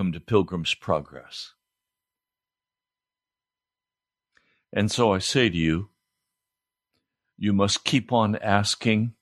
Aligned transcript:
Welcome 0.00 0.12
to 0.12 0.20
Pilgrim's 0.20 0.72
Progress. 0.72 1.52
And 4.72 4.90
so 4.90 5.12
I 5.12 5.18
say 5.18 5.50
to 5.50 5.54
you, 5.54 5.90
you 7.36 7.52
must 7.52 7.84
keep 7.84 8.10
on 8.10 8.36
asking, 8.36 9.12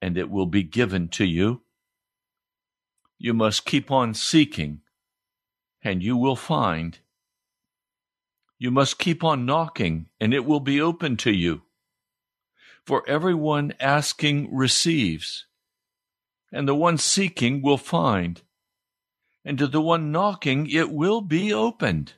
and 0.00 0.16
it 0.16 0.30
will 0.30 0.46
be 0.46 0.62
given 0.62 1.08
to 1.08 1.26
you. 1.26 1.60
You 3.18 3.34
must 3.34 3.66
keep 3.66 3.90
on 3.90 4.14
seeking, 4.14 4.80
and 5.82 6.02
you 6.02 6.16
will 6.16 6.36
find. 6.36 6.98
You 8.58 8.70
must 8.70 8.98
keep 8.98 9.22
on 9.22 9.44
knocking, 9.44 10.06
and 10.18 10.32
it 10.32 10.46
will 10.46 10.60
be 10.60 10.80
open 10.80 11.18
to 11.18 11.32
you. 11.32 11.64
For 12.82 13.06
everyone 13.06 13.74
asking 13.78 14.56
receives, 14.56 15.44
and 16.50 16.66
the 16.66 16.74
one 16.74 16.96
seeking 16.96 17.60
will 17.60 17.76
find, 17.76 18.40
and 19.48 19.56
to 19.56 19.66
the 19.66 19.80
one 19.80 20.12
knocking 20.12 20.68
it 20.70 20.92
will 20.92 21.22
be 21.22 21.54
opened. 21.54 22.12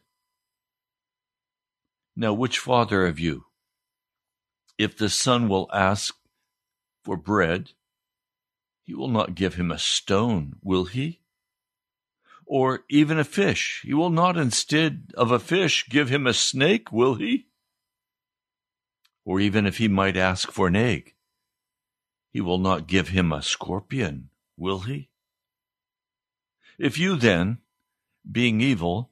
Now, 2.16 2.32
which 2.32 2.58
father 2.58 3.06
of 3.06 3.20
you, 3.20 3.44
if 4.76 4.98
the 4.98 5.08
son 5.08 5.48
will 5.48 5.70
ask 5.72 6.16
for 7.04 7.16
bread, 7.16 7.70
he 8.82 8.94
will 8.94 9.08
not 9.08 9.36
give 9.36 9.54
him 9.54 9.70
a 9.70 9.78
stone, 9.78 10.56
will 10.60 10.86
he? 10.86 11.20
Or 12.46 12.80
even 12.90 13.16
a 13.16 13.22
fish, 13.22 13.82
he 13.84 13.94
will 13.94 14.10
not 14.10 14.36
instead 14.36 15.12
of 15.16 15.30
a 15.30 15.38
fish 15.38 15.88
give 15.88 16.08
him 16.08 16.26
a 16.26 16.34
snake, 16.34 16.90
will 16.90 17.14
he? 17.14 17.46
Or 19.24 19.38
even 19.38 19.66
if 19.66 19.78
he 19.78 19.86
might 19.86 20.16
ask 20.16 20.50
for 20.50 20.66
an 20.66 20.74
egg, 20.74 21.14
he 22.32 22.40
will 22.40 22.58
not 22.58 22.88
give 22.88 23.10
him 23.10 23.30
a 23.32 23.40
scorpion, 23.40 24.30
will 24.56 24.80
he? 24.80 25.09
If 26.80 26.96
you 26.96 27.16
then, 27.16 27.58
being 28.24 28.62
evil, 28.62 29.10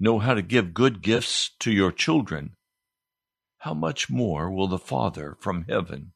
know 0.00 0.18
how 0.18 0.34
to 0.34 0.42
give 0.42 0.74
good 0.74 1.02
gifts 1.02 1.50
to 1.60 1.70
your 1.70 1.92
children, 1.92 2.56
how 3.58 3.74
much 3.74 4.10
more 4.10 4.50
will 4.50 4.66
the 4.66 4.76
Father 4.76 5.36
from 5.38 5.66
heaven 5.68 6.14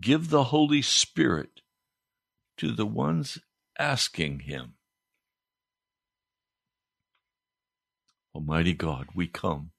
give 0.00 0.30
the 0.30 0.44
Holy 0.44 0.80
Spirit 0.80 1.60
to 2.56 2.70
the 2.70 2.86
ones 2.86 3.38
asking 3.76 4.40
Him. 4.40 4.74
Almighty 8.32 8.74
God, 8.74 9.08
we 9.12 9.26
come, 9.26 9.72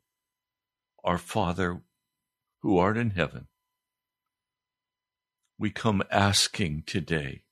our 1.06 1.18
Father 1.18 1.82
who 2.62 2.78
art 2.78 2.98
in 2.98 3.12
heaven. 3.12 3.48
We 5.58 5.70
come 5.70 6.04
asking 6.12 6.84
today. 6.86 7.45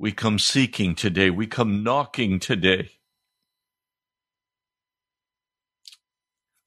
We 0.00 0.12
come 0.12 0.38
seeking 0.38 0.94
today. 0.94 1.28
We 1.28 1.46
come 1.46 1.82
knocking 1.82 2.40
today. 2.40 2.92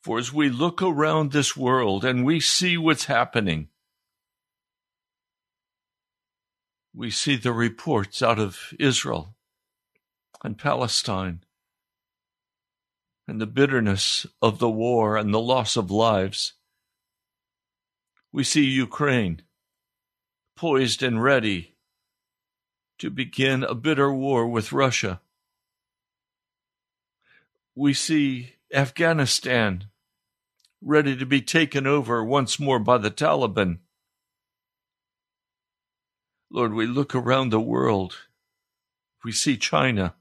For 0.04 0.20
as 0.20 0.32
we 0.32 0.50
look 0.50 0.84
around 0.84 1.32
this 1.32 1.58
world 1.58 2.06
and 2.06 2.24
we 2.24 2.40
see 2.40 2.78
what's 2.78 3.06
happening, 3.06 3.70
we 6.94 7.10
see 7.10 7.36
the 7.36 7.54
reports 7.54 8.22
out 8.22 8.38
of 8.38 8.72
Israel 8.80 9.36
and 10.44 10.56
Palestine 10.56 11.44
and 13.28 13.42
the 13.42 13.48
bitterness 13.48 14.28
of 14.44 14.60
the 14.60 14.70
war 14.70 15.18
and 15.18 15.34
the 15.34 15.42
loss 15.42 15.76
of 15.76 15.90
lives. 15.90 16.54
We 18.32 18.44
see 18.44 18.64
Ukraine 18.64 19.42
poised 20.56 21.02
and 21.02 21.24
ready 21.24 21.73
to 23.00 23.10
begin 23.10 23.64
a 23.64 23.74
bitter 23.76 24.14
war 24.14 24.48
with 24.48 24.72
Russia. 24.72 25.22
We 27.76 27.94
see 27.94 28.56
Afghanistan 28.74 29.86
ready 30.82 31.16
to 31.16 31.26
be 31.26 31.42
taken 31.42 31.88
over 31.88 32.24
once 32.24 32.60
more 32.60 32.80
by 32.80 32.98
the 32.98 33.12
Taliban. 33.12 33.80
Lord, 36.52 36.74
we 36.74 36.86
look 36.86 37.16
around 37.16 37.50
the 37.50 37.60
world. 37.60 38.18
We 39.24 39.32
see 39.32 39.58
China 39.58 40.14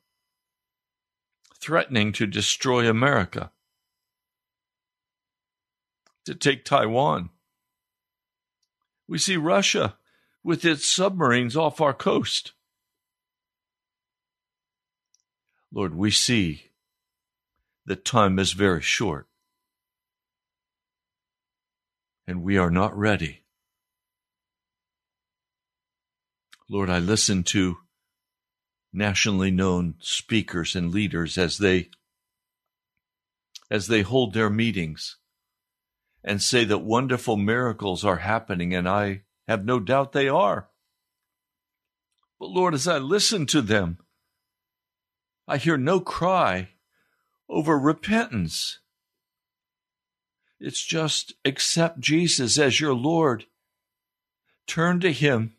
threatening 1.60 2.12
to 2.12 2.26
destroy 2.26 2.88
America, 2.88 3.52
to 6.24 6.34
take 6.34 6.64
Taiwan. 6.64 7.30
We 9.06 9.18
see 9.18 9.36
Russia 9.36 9.96
with 10.42 10.64
its 10.64 10.86
submarines 10.86 11.56
off 11.56 11.80
our 11.80 11.94
coast. 11.94 12.52
Lord, 15.72 15.94
we 15.94 16.10
see 16.10 16.70
that 17.86 18.04
time 18.04 18.38
is 18.38 18.52
very 18.52 18.82
short 18.82 19.26
and 22.26 22.42
we 22.42 22.58
are 22.58 22.70
not 22.70 22.96
ready. 22.96 23.42
Lord, 26.68 26.90
I 26.90 26.98
listen 26.98 27.42
to 27.44 27.78
nationally 28.92 29.50
known 29.50 29.94
speakers 30.00 30.76
and 30.76 30.92
leaders 30.92 31.38
as 31.38 31.56
they 31.58 31.88
as 33.70 33.86
they 33.86 34.02
hold 34.02 34.34
their 34.34 34.50
meetings 34.50 35.16
and 36.22 36.42
say 36.42 36.64
that 36.64 36.78
wonderful 36.78 37.38
miracles 37.38 38.04
are 38.04 38.18
happening 38.18 38.74
and 38.74 38.86
I 38.86 39.22
have 39.48 39.64
no 39.64 39.80
doubt 39.80 40.12
they 40.12 40.28
are. 40.28 40.68
But 42.38 42.50
Lord, 42.50 42.74
as 42.74 42.86
I 42.86 42.98
listen 42.98 43.46
to 43.46 43.62
them, 43.62 43.98
I 45.52 45.58
hear 45.58 45.76
no 45.76 46.00
cry 46.00 46.70
over 47.46 47.78
repentance. 47.78 48.78
It's 50.58 50.82
just 50.82 51.34
accept 51.44 52.00
Jesus 52.00 52.58
as 52.58 52.80
your 52.80 52.94
Lord. 52.94 53.44
Turn 54.66 54.98
to 55.00 55.12
Him. 55.12 55.52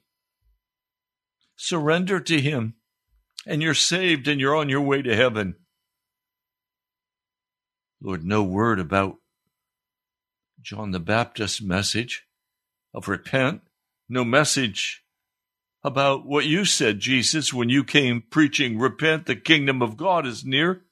Surrender 1.55 2.19
to 2.21 2.41
Him. 2.41 2.73
And 3.45 3.61
you're 3.61 3.75
saved 3.75 4.27
and 4.27 4.41
you're 4.41 4.55
on 4.55 4.67
your 4.67 4.81
way 4.81 5.03
to 5.03 5.15
heaven. 5.15 5.57
Lord, 8.01 8.25
no 8.25 8.41
word 8.41 8.79
about 8.79 9.17
John 10.59 10.89
the 10.89 10.99
Baptist's 10.99 11.61
message 11.61 12.23
of 12.95 13.07
repent. 13.07 13.61
No 14.09 14.25
message 14.25 15.02
about 15.83 16.25
what 16.25 16.45
you 16.45 16.65
said, 16.65 16.99
Jesus, 16.99 17.53
when 17.53 17.69
you 17.69 17.83
came 17.83 18.23
preaching, 18.29 18.79
repent, 18.79 19.25
the 19.25 19.35
kingdom 19.35 19.81
of 19.81 19.97
God 19.97 20.25
is 20.25 20.45
near. 20.45 20.83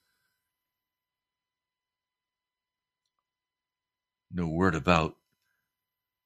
no 4.34 4.48
word 4.48 4.76
about 4.76 5.18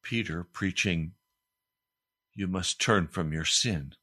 Peter 0.03 0.43
preaching, 0.43 1.13
you 2.33 2.47
must 2.47 2.79
turn 2.79 3.07
from 3.07 3.33
your 3.33 3.45
sin, 3.45 3.93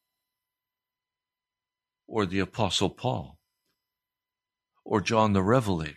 or 2.06 2.26
the 2.26 2.40
Apostle 2.40 2.90
Paul, 2.90 3.38
or 4.84 5.00
John 5.00 5.32
the 5.32 5.42
Revelator. 5.42 5.96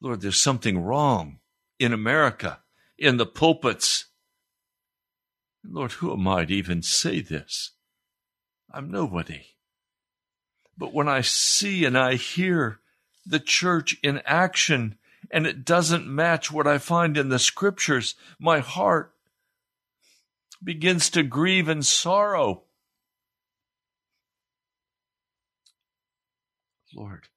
Lord, 0.00 0.20
there's 0.20 0.40
something 0.40 0.82
wrong 0.82 1.38
in 1.78 1.92
America, 1.92 2.60
in 2.98 3.18
the 3.18 3.26
pulpits. 3.26 4.06
Lord, 5.64 5.92
who 5.92 6.12
am 6.12 6.26
I 6.26 6.44
to 6.44 6.54
even 6.54 6.82
say 6.82 7.20
this? 7.20 7.72
I'm 8.70 8.90
nobody. 8.90 9.42
But 10.76 10.92
when 10.92 11.08
I 11.08 11.20
see 11.20 11.84
and 11.84 11.96
I 11.96 12.14
hear 12.14 12.80
the 13.24 13.38
church 13.38 13.96
in 14.02 14.20
action, 14.24 14.98
and 15.30 15.46
it 15.46 15.64
doesn't 15.64 16.06
match 16.06 16.50
what 16.50 16.66
I 16.66 16.78
find 16.78 17.16
in 17.16 17.28
the 17.28 17.38
scriptures, 17.38 18.14
my 18.38 18.58
heart 18.58 19.14
begins 20.62 21.10
to 21.10 21.22
grieve 21.22 21.68
and 21.68 21.84
sorrow. 21.84 22.62
Lord, 26.94 27.28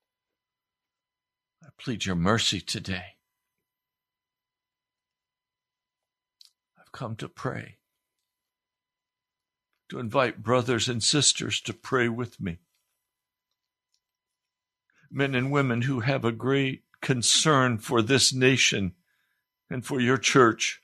I 1.64 1.68
plead 1.78 2.06
your 2.06 2.16
mercy 2.16 2.60
today. 2.60 3.16
I've 6.78 6.92
come 6.92 7.16
to 7.18 7.30
pray, 7.30 7.78
to 9.90 10.00
invite 10.00 10.44
brothers 10.44 10.90
and 10.90 11.04
sisters 11.04 11.62
to 11.62 11.74
pray 11.74 12.10
with 12.10 12.40
me. 12.40 12.58
Men 15.12 15.36
and 15.36 15.52
women 15.52 15.84
who 15.84 16.02
have 16.02 16.26
a 16.26 16.32
great 16.32 16.84
concern 17.02 17.78
for 17.78 18.02
this 18.02 18.34
nation 18.34 18.94
and 19.70 19.86
for 19.86 20.00
your 20.00 20.18
church, 20.18 20.82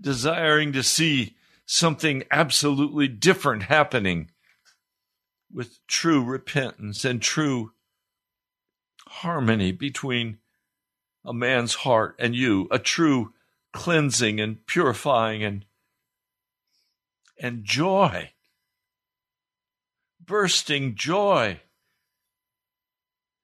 desiring 0.00 0.72
to 0.72 0.82
see 0.82 1.34
something 1.66 2.24
absolutely 2.30 3.08
different 3.08 3.64
happening 3.64 4.30
with 5.52 5.78
true 5.86 6.22
repentance 6.22 7.04
and 7.04 7.22
true 7.22 7.72
harmony 9.08 9.72
between 9.72 10.38
a 11.24 11.32
man's 11.32 11.74
heart 11.74 12.16
and 12.18 12.34
you, 12.34 12.68
a 12.70 12.78
true 12.78 13.32
cleansing 13.72 14.40
and 14.40 14.66
purifying 14.66 15.42
and 15.42 15.64
and 17.38 17.64
joy, 17.64 18.30
bursting 20.24 20.94
joy 20.94 21.60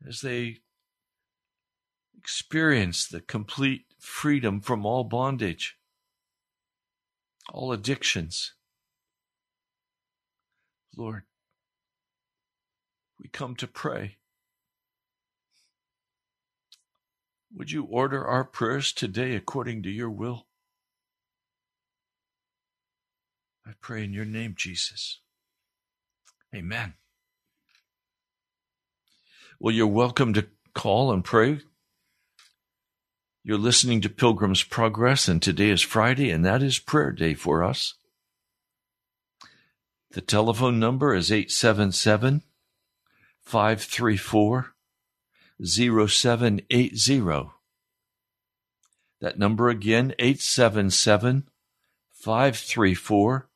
as 0.06 0.20
they 0.20 0.58
experience 2.18 3.06
the 3.06 3.20
complete 3.20 3.84
freedom 3.98 4.60
from 4.60 4.84
all 4.86 5.04
bondage, 5.04 5.76
all 7.52 7.72
addictions. 7.72 8.54
Lord, 10.96 11.22
we 13.18 13.28
come 13.28 13.56
to 13.56 13.66
pray. 13.66 14.16
Would 17.54 17.72
you 17.72 17.84
order 17.84 18.26
our 18.26 18.44
prayers 18.44 18.92
today 18.92 19.34
according 19.34 19.82
to 19.82 19.90
your 19.90 20.10
will? 20.10 20.46
I 23.66 23.72
pray 23.80 24.04
in 24.04 24.12
your 24.12 24.24
name, 24.24 24.54
Jesus. 24.56 25.20
Amen. 26.54 26.94
Well, 29.58 29.74
you're 29.74 29.86
welcome 29.86 30.32
to 30.34 30.46
call 30.74 31.12
and 31.12 31.24
pray. 31.24 31.60
You're 33.44 33.58
listening 33.58 34.00
to 34.02 34.08
Pilgrim's 34.08 34.62
Progress, 34.62 35.28
and 35.28 35.40
today 35.40 35.70
is 35.70 35.82
Friday, 35.82 36.30
and 36.30 36.44
that 36.44 36.62
is 36.62 36.78
prayer 36.78 37.12
day 37.12 37.34
for 37.34 37.62
us. 37.62 37.94
The 40.12 40.20
telephone 40.20 40.80
number 40.80 41.14
is 41.14 41.30
877 41.30 42.42
534 43.42 44.74
0780. 45.62 47.50
That 49.20 49.38
number 49.38 49.68
again, 49.68 50.14
877 50.18 51.48
534 52.12 53.49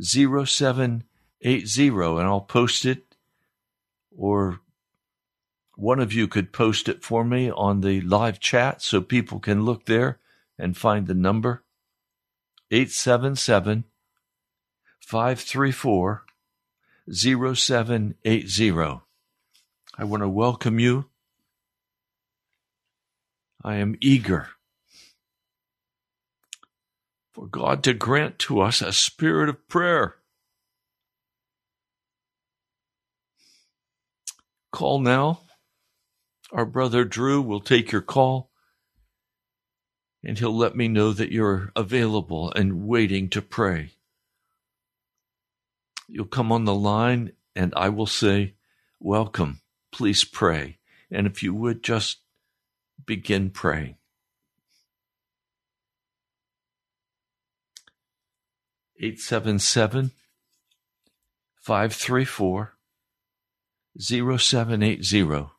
0780, 0.00 1.88
and 1.88 2.20
I'll 2.20 2.40
post 2.40 2.84
it 2.84 3.10
or 4.16 4.60
one 5.76 6.00
of 6.00 6.12
you 6.12 6.28
could 6.28 6.52
post 6.52 6.88
it 6.88 7.02
for 7.02 7.24
me 7.24 7.50
on 7.50 7.80
the 7.80 8.02
live 8.02 8.38
chat 8.38 8.82
so 8.82 9.00
people 9.00 9.40
can 9.40 9.64
look 9.64 9.86
there 9.86 10.18
and 10.58 10.76
find 10.76 11.06
the 11.06 11.14
number 11.14 11.62
877 12.70 13.84
534 15.00 16.24
0780. 17.10 19.00
I 19.98 20.04
want 20.04 20.22
to 20.22 20.28
welcome 20.28 20.78
you. 20.78 21.06
I 23.64 23.76
am 23.76 23.96
eager 24.00 24.50
for 27.40 27.46
God 27.46 27.82
to 27.84 27.94
grant 27.94 28.38
to 28.40 28.60
us 28.60 28.82
a 28.82 28.92
spirit 28.92 29.48
of 29.48 29.66
prayer. 29.66 30.16
Call 34.70 35.00
now. 35.00 35.40
Our 36.52 36.66
brother 36.66 37.06
Drew 37.06 37.40
will 37.40 37.60
take 37.60 37.92
your 37.92 38.02
call 38.02 38.50
and 40.22 40.38
he'll 40.38 40.54
let 40.54 40.76
me 40.76 40.86
know 40.86 41.14
that 41.14 41.32
you're 41.32 41.72
available 41.74 42.52
and 42.52 42.86
waiting 42.86 43.30
to 43.30 43.40
pray. 43.40 43.92
You'll 46.08 46.26
come 46.26 46.52
on 46.52 46.66
the 46.66 46.74
line 46.74 47.32
and 47.56 47.72
I 47.74 47.88
will 47.88 48.06
say, 48.06 48.52
Welcome, 48.98 49.62
please 49.92 50.24
pray. 50.24 50.76
And 51.10 51.26
if 51.26 51.42
you 51.42 51.54
would 51.54 51.82
just 51.82 52.18
begin 53.06 53.48
praying. 53.48 53.96
Eight 59.02 59.18
seven 59.18 59.58
seven 59.58 60.10
five 61.54 61.94
three 61.94 62.26
four 62.26 62.74
zero 63.98 64.36
seven 64.36 64.82
eight 64.82 65.04
zero. 65.04 65.52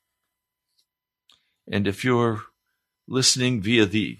And 1.67 1.87
if 1.87 2.03
you're 2.03 2.43
listening 3.07 3.61
via 3.61 3.87
the 3.87 4.19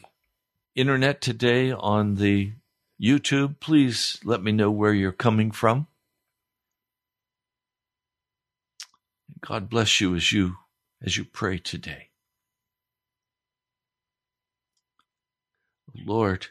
internet 0.75 1.21
today 1.21 1.71
on 1.71 2.15
the 2.15 2.53
YouTube, 2.99 3.59
please 3.59 4.19
let 4.23 4.41
me 4.41 4.51
know 4.51 4.71
where 4.71 4.93
you're 4.93 5.11
coming 5.11 5.51
from. 5.51 5.85
God 9.39 9.69
bless 9.69 10.01
you 10.01 10.15
as 10.15 10.31
you 10.31 10.55
as 11.03 11.17
you 11.17 11.25
pray 11.25 11.57
today. 11.57 12.09
Lord 15.95 16.47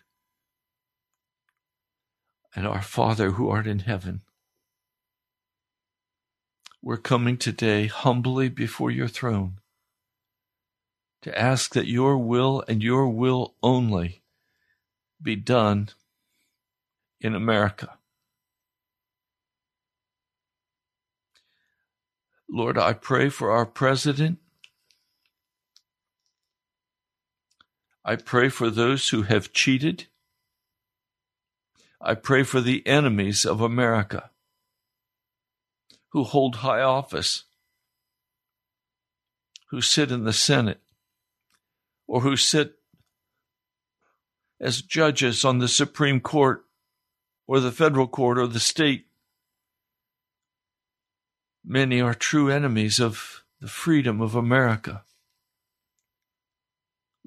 and 2.55 2.67
our 2.67 2.83
Father 2.83 3.33
who 3.33 3.49
art 3.49 3.67
in 3.67 3.81
heaven, 3.81 4.23
we're 6.83 6.97
coming 6.97 7.37
today 7.37 7.87
humbly 7.87 8.49
before 8.49 8.91
your 8.91 9.09
throne 9.09 9.61
to 11.23 11.39
ask 11.39 11.75
that 11.75 11.87
your 11.87 12.17
will 12.17 12.65
and 12.67 12.83
your 12.83 13.09
will 13.09 13.55
only 13.63 14.23
be 15.23 15.37
done 15.37 15.91
in 17.21 17.35
America. 17.35 17.99
Lord, 22.49 22.79
I 22.79 22.95
pray 22.95 23.29
for 23.29 23.51
our 23.53 23.67
president. 23.67 24.39
I 28.05 28.17
pray 28.17 28.49
for 28.49 28.71
those 28.71 29.11
who 29.11 29.23
have 29.23 29.53
cheated. 29.53 30.07
I 32.01 32.15
pray 32.15 32.43
for 32.45 32.61
the 32.61 32.87
enemies 32.87 33.45
of 33.45 33.61
America 33.61 34.31
who 36.11 36.25
hold 36.25 36.57
high 36.57 36.81
office, 36.81 37.45
who 39.71 39.81
sit 39.81 40.11
in 40.11 40.25
the 40.25 40.33
Senate, 40.33 40.81
or 42.07 42.23
who 42.23 42.37
sit 42.37 42.77
as 44.61 44.83
judges 44.83 45.45
on 45.45 45.59
the 45.59 45.69
Supreme 45.69 46.21
Court 46.21 46.65
or 47.47 47.61
the 47.61 47.73
federal 47.73 48.09
court 48.09 48.39
or 48.39 48.47
the 48.47 48.61
state. 48.61 49.07
Many 51.65 52.01
are 52.01 52.15
true 52.15 52.49
enemies 52.49 52.99
of 52.99 53.45
the 53.61 53.69
freedom 53.69 54.21
of 54.21 54.35
America. 54.35 55.05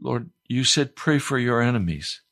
Lord, 0.02 0.32
you 0.48 0.64
said, 0.64 0.96
pray 0.96 1.20
for 1.20 1.38
your 1.38 1.62
enemies. 1.62 2.23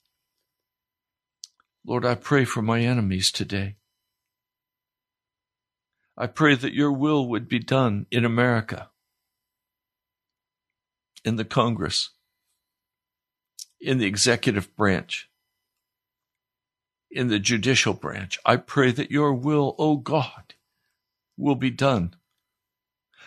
Lord, 1.85 2.05
I 2.05 2.15
pray 2.15 2.45
for 2.45 2.61
my 2.61 2.81
enemies 2.81 3.31
today. 3.31 3.75
I 6.15 6.27
pray 6.27 6.55
that 6.55 6.73
your 6.73 6.91
will 6.91 7.27
would 7.29 7.47
be 7.47 7.59
done 7.59 8.05
in 8.11 8.25
America, 8.25 8.91
in 11.25 11.38
the 11.38 11.45
Congress, 11.45 12.11
in 13.79 13.97
the 13.97 14.05
executive 14.05 14.75
branch, 14.75 15.29
in 17.09 17.29
the 17.29 17.39
judicial 17.39 17.93
branch. 17.93 18.38
I 18.45 18.57
pray 18.57 18.91
that 18.91 19.09
your 19.09 19.33
will, 19.33 19.75
O 19.79 19.91
oh 19.91 19.95
God, 19.95 20.53
will 21.38 21.55
be 21.55 21.71
done. 21.71 22.13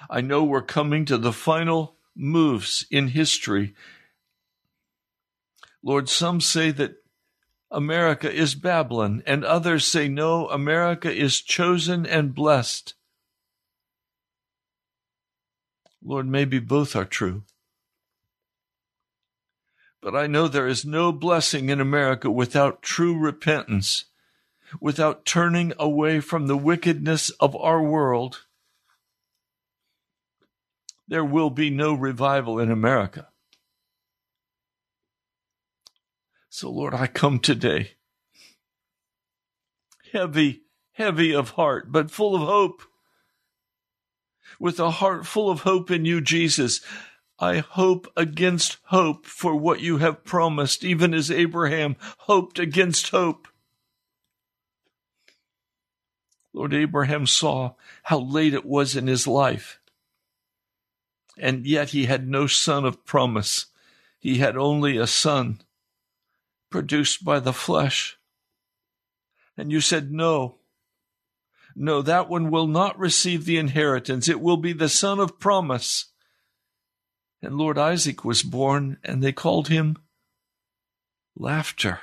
I 0.09 0.21
know 0.21 0.45
we're 0.45 0.63
coming 0.63 1.05
to 1.07 1.19
the 1.19 1.33
final 1.33 1.97
moves 2.15 2.87
in 2.91 3.09
history. 3.09 3.75
Lord, 5.83 6.09
some 6.09 6.41
say 6.41 6.71
that 6.71 7.04
America 7.75 8.33
is 8.33 8.55
Babylon, 8.55 9.21
and 9.27 9.45
others 9.45 9.85
say, 9.85 10.07
no, 10.07 10.49
America 10.49 11.13
is 11.13 11.41
chosen 11.41 12.07
and 12.07 12.33
blessed. 12.33 12.95
Lord, 16.01 16.29
maybe 16.29 16.61
both 16.61 16.95
are 16.95 17.05
true. 17.05 17.43
But 20.01 20.15
I 20.15 20.29
know 20.29 20.47
there 20.47 20.69
is 20.69 20.85
no 20.85 21.11
blessing 21.11 21.69
in 21.69 21.81
America 21.81 22.31
without 22.31 22.81
true 22.81 23.19
repentance, 23.19 24.05
without 24.81 25.25
turning 25.25 25.73
away 25.77 26.21
from 26.21 26.47
the 26.47 26.57
wickedness 26.57 27.31
of 27.41 27.57
our 27.57 27.83
world. 27.83 28.45
There 31.09 31.25
will 31.25 31.51
be 31.51 31.71
no 31.71 31.93
revival 31.93 32.61
in 32.61 32.71
America. 32.71 33.29
So, 36.57 36.71
Lord, 36.71 36.95
I 36.95 37.09
come 37.09 37.41
today 37.41 37.95
heavy, 40.13 40.63
heavy 40.93 41.35
of 41.35 41.51
heart, 41.51 41.91
but 41.91 42.13
full 42.13 42.37
of 42.37 42.43
hope. 42.43 42.83
With 44.61 44.79
a 44.79 44.93
heart 44.93 45.27
full 45.27 45.51
of 45.51 45.63
hope 45.63 45.91
in 45.91 46.05
you, 46.05 46.21
Jesus. 46.21 46.81
I 47.41 47.59
hope 47.59 48.07
against 48.17 48.79
hope 48.85 49.27
for 49.27 49.57
what 49.57 49.81
you 49.81 49.97
have 49.97 50.25
promised, 50.25 50.85
even 50.85 51.13
as 51.13 51.29
Abraham 51.29 51.97
hoped 52.19 52.61
against 52.61 53.09
hope. 53.09 53.49
Lord 56.53 56.73
Abraham 56.73 57.27
saw 57.27 57.73
how 58.05 58.21
late 58.21 58.55
it 58.55 58.65
was 58.65 58.95
in 58.95 59.09
his 59.09 59.27
life, 59.27 59.81
and 61.37 61.67
yet 61.67 61.89
he 61.89 62.05
had 62.07 62.29
no 62.29 62.47
son 62.47 62.85
of 62.85 63.05
promise. 63.05 63.67
He 64.21 64.39
had 64.39 64.57
only 64.57 64.97
a 64.97 65.09
son 65.09 65.61
produced 66.75 67.25
by 67.25 67.39
the 67.39 67.53
flesh. 67.53 68.19
And 69.57 69.71
you 69.71 69.81
said, 69.81 70.11
No, 70.11 70.57
no, 71.77 72.03
that 72.03 72.29
one 72.29 72.51
will 72.51 72.67
not 72.67 72.99
receive 72.99 73.45
the 73.45 73.59
inheritance. 73.59 74.29
It 74.29 74.41
will 74.41 74.57
be 74.57 74.73
the 74.73 74.89
son 74.89 75.21
of 75.21 75.39
promise. 75.39 76.07
And 77.41 77.57
Lord 77.57 77.79
Isaac 77.79 78.25
was 78.25 78.43
born, 78.43 78.99
and 79.05 79.23
they 79.23 79.31
called 79.31 79.69
him 79.69 79.99
laughter. 81.37 82.01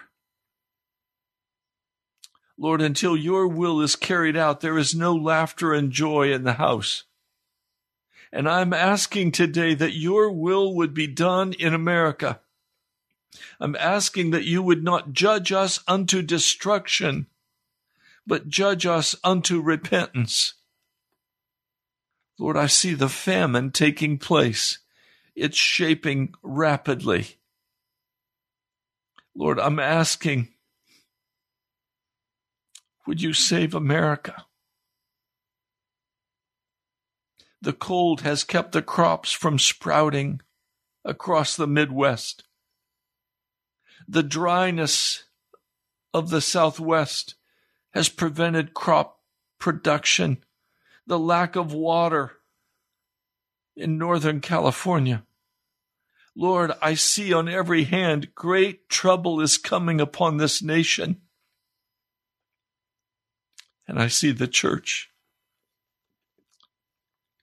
Lord, 2.58 2.82
until 2.82 3.18
your 3.18 3.50
will 3.50 3.82
is 3.82 3.98
carried 3.98 4.38
out, 4.38 4.62
there 4.62 4.78
is 4.78 4.96
no 4.96 5.14
laughter 5.14 5.74
and 5.74 5.92
joy 5.92 6.32
in 6.32 6.46
the 6.46 6.54
house. 6.54 7.04
And 8.32 8.48
I'm 8.48 8.72
asking 8.72 9.34
today 9.34 9.74
that 9.74 9.98
your 9.98 10.32
will 10.32 10.74
would 10.76 10.94
be 10.94 11.08
done 11.08 11.52
in 11.52 11.74
America. 11.74 12.40
I'm 13.60 13.76
asking 13.76 14.32
that 14.32 14.46
you 14.46 14.62
would 14.62 14.84
not 14.84 15.14
judge 15.14 15.52
us 15.52 15.80
unto 15.88 16.22
destruction, 16.22 17.28
but 18.28 18.50
judge 18.50 18.86
us 18.86 19.16
unto 19.24 19.62
repentance. 19.62 20.56
Lord, 22.38 22.58
I 22.58 22.68
see 22.68 22.94
the 22.94 23.10
famine 23.10 23.72
taking 23.72 24.18
place 24.18 24.80
it's 25.36 25.58
shaping 25.58 26.34
rapidly. 26.44 27.38
Lord, 29.36 29.60
I'm 29.60 29.80
asking, 29.80 30.50
would 33.08 33.22
you 33.22 33.34
save 33.34 33.74
America? 33.74 34.46
The 37.62 37.74
cold 37.74 38.22
has 38.22 38.44
kept 38.44 38.72
the 38.72 38.82
crops 38.82 39.32
from 39.32 39.60
sprouting 39.60 40.42
across 41.06 41.56
the 41.56 41.68
Midwest. 41.68 42.44
The 44.12 44.24
dryness 44.24 45.24
of 46.14 46.32
the 46.32 46.42
Southwest 46.42 47.36
has 47.94 48.10
prevented 48.10 48.74
crop 48.74 49.22
production. 49.58 50.44
The 51.08 51.18
lack 51.18 51.56
of 51.56 51.72
water 51.72 52.34
in 53.74 53.98
Northern 53.98 54.42
California. 54.42 55.24
Lord, 56.36 56.74
I 56.82 56.96
see 56.96 57.32
on 57.32 57.48
every 57.48 57.86
hand 57.86 58.36
great 58.36 58.90
trouble 58.90 59.40
is 59.40 59.58
coming 59.58 60.02
upon 60.02 60.36
this 60.36 60.62
nation. 60.62 61.22
And 63.88 63.98
I 63.98 64.10
see 64.10 64.34
the 64.34 64.46
church 64.46 65.10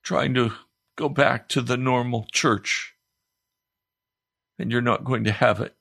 trying 0.02 0.34
to 0.34 0.52
go 0.96 1.08
back 1.08 1.48
to 1.48 1.62
the 1.62 1.78
normal 1.78 2.26
church. 2.30 2.94
And 4.58 4.70
you're 4.70 4.82
not 4.82 5.04
going 5.04 5.24
to 5.24 5.32
have 5.32 5.62
it. 5.62 5.74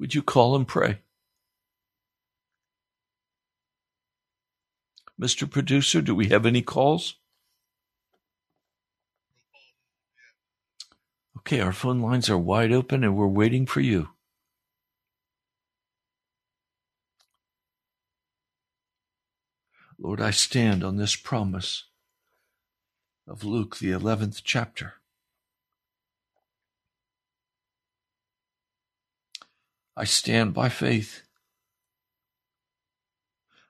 Would 0.00 0.14
you 0.14 0.22
call 0.22 0.56
and 0.56 0.66
pray? 0.66 1.00
Mr. 5.20 5.48
Producer, 5.48 6.00
do 6.00 6.14
we 6.14 6.28
have 6.28 6.46
any 6.46 6.62
calls? 6.62 7.16
Okay, 11.46 11.60
our 11.60 11.72
phone 11.72 12.00
lines 12.00 12.30
are 12.30 12.38
wide 12.38 12.72
open 12.72 13.04
and 13.04 13.14
we're 13.14 13.26
waiting 13.26 13.66
for 13.66 13.82
you. 13.82 14.08
Lord, 19.98 20.22
I 20.22 20.30
stand 20.30 20.82
on 20.82 20.96
this 20.96 21.16
promise 21.16 21.84
of 23.28 23.44
Luke, 23.44 23.76
the 23.76 23.90
11th 23.90 24.40
chapter. 24.42 24.94
I 29.94 30.04
stand 30.04 30.54
by 30.54 30.70
faith 30.70 31.24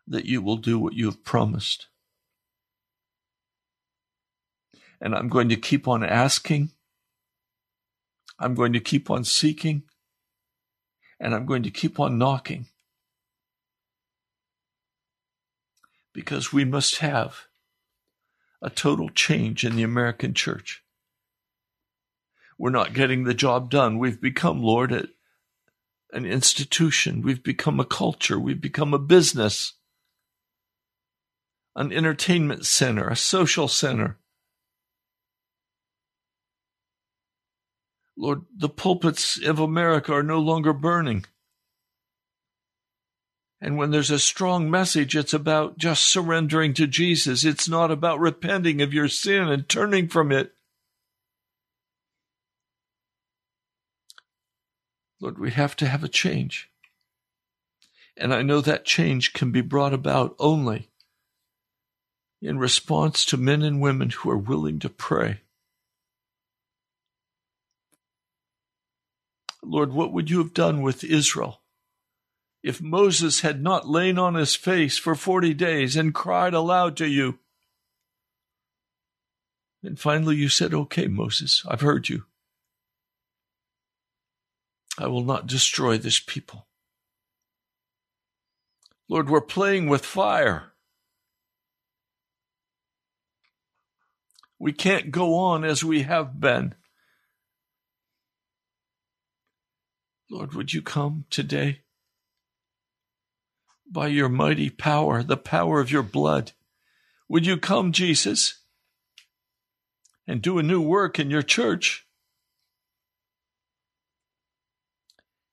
that 0.07 0.27
you 0.27 0.41
will 0.41 0.59
do 0.59 0.79
what 0.79 0.95
you 0.95 1.07
have 1.07 1.25
promised. 1.25 1.89
And 5.01 5.13
I'm 5.13 5.29
going 5.29 5.49
to 5.49 5.57
keep 5.57 5.89
on 5.89 6.05
asking 6.05 6.71
I'm 8.45 8.55
going 8.55 8.75
to 8.75 8.81
keep 8.81 9.11
on 9.11 9.25
seeking 9.25 9.85
and 11.19 11.35
I'm 11.35 11.47
going 11.47 11.63
to 11.63 11.71
keep 11.71 11.99
on 11.99 12.19
knocking 12.19 12.67
because 16.13 16.53
we 16.53 16.67
must 16.67 16.99
have 16.99 17.47
a 18.61 18.69
total 18.69 19.09
change 19.09 19.65
in 19.65 19.77
the 19.77 19.83
American 19.83 20.35
church. 20.35 20.85
We're 22.59 22.69
not 22.69 22.93
getting 22.93 23.25
the 23.25 23.33
job 23.33 23.71
done. 23.71 23.99
We've 23.99 24.21
become, 24.21 24.63
Lord, 24.63 24.93
an 24.93 26.27
institution. 26.27 27.23
We've 27.23 27.43
become 27.43 27.81
a 27.81 27.87
culture. 27.87 28.39
We've 28.39 28.61
become 28.61 28.93
a 28.93 28.99
business, 28.99 29.73
an 31.75 31.95
entertainment 31.95 32.67
center, 32.67 33.09
a 33.09 33.17
social 33.17 33.69
center. 33.69 34.19
Lord, 38.17 38.43
the 38.57 38.69
pulpits 38.69 39.41
of 39.43 39.59
America 39.59 40.13
are 40.13 40.23
no 40.23 40.39
longer 40.39 40.73
burning. 40.73 41.25
And 43.61 43.77
when 43.77 43.91
there's 43.91 44.11
a 44.11 44.19
strong 44.19 44.71
message, 44.71 45.17
it's 45.17 45.33
about 45.33 45.79
just 45.79 46.05
surrendering 46.05 46.75
to 46.75 46.87
Jesus. 46.87 47.45
It's 47.45 47.69
not 47.69 47.91
about 47.91 48.21
repenting 48.21 48.83
of 48.83 48.93
your 48.93 49.09
sin 49.09 49.49
and 49.49 49.69
turning 49.69 50.09
from 50.09 50.31
it. 50.31 50.53
Lord, 55.21 55.39
we 55.39 55.53
have 55.53 55.75
to 55.77 55.87
have 55.87 56.05
a 56.05 56.09
change. 56.09 56.71
And 58.17 58.33
I 58.35 58.43
know 58.43 58.61
that 58.61 58.85
change 58.85 59.33
can 59.33 59.51
be 59.51 59.63
brought 59.63 59.95
about 59.95 60.37
only 60.39 60.91
in 62.43 62.59
response 62.59 63.25
to 63.25 63.39
men 63.39 63.63
and 63.63 63.81
women 63.81 64.11
who 64.11 64.31
are 64.31 64.37
willing 64.37 64.79
to 64.81 64.91
pray 64.91 65.41
Lord, 69.67 69.93
what 69.93 70.13
would 70.13 70.31
you 70.31 70.39
have 70.39 70.55
done 70.55 70.83
with 70.83 71.05
Israel 71.05 71.61
if 72.63 72.81
Moses 72.81 73.41
had 73.41 73.63
not 73.63 73.89
lain 73.89 74.19
on 74.19 74.35
his 74.35 74.55
face 74.55 74.99
for 74.99 75.15
40 75.15 75.55
days 75.55 75.97
and 75.97 76.15
cried 76.15 76.55
aloud 76.55 76.97
to 76.99 77.07
you? 77.07 77.39
And 79.83 79.99
finally 79.99 80.37
you 80.37 80.49
said, 80.49 80.73
Okay, 80.73 81.07
Moses, 81.07 81.65
I've 81.69 81.83
heard 81.83 82.09
you. 82.09 82.25
I 84.99 85.09
will 85.09 85.25
not 85.25 85.47
destroy 85.47 85.99
this 85.99 86.21
people. 86.21 86.67
Lord, 89.09 89.29
we're 89.29 89.41
playing 89.41 89.89
with 89.89 90.05
fire. 90.05 90.73
We 94.59 94.73
can't 94.73 95.11
go 95.11 95.35
on 95.35 95.65
as 95.65 95.85
we 95.85 96.03
have 96.03 96.41
been. 96.41 96.75
Lord, 100.35 100.53
would 100.55 100.75
you 100.75 100.83
come 100.83 101.27
today? 101.31 101.83
By 103.89 104.09
your 104.09 104.29
mighty 104.29 104.69
power, 104.69 105.23
the 105.23 105.37
power 105.37 105.79
of 105.79 105.93
your 105.93 106.03
blood, 106.03 106.51
would 107.29 107.47
you 107.47 107.57
come, 107.57 107.93
Jesus, 107.93 108.59
and 110.27 110.43
do 110.43 110.59
a 110.59 110.63
new 110.65 110.81
work 110.81 111.21
in 111.21 111.31
your 111.31 111.43
church? 111.43 112.09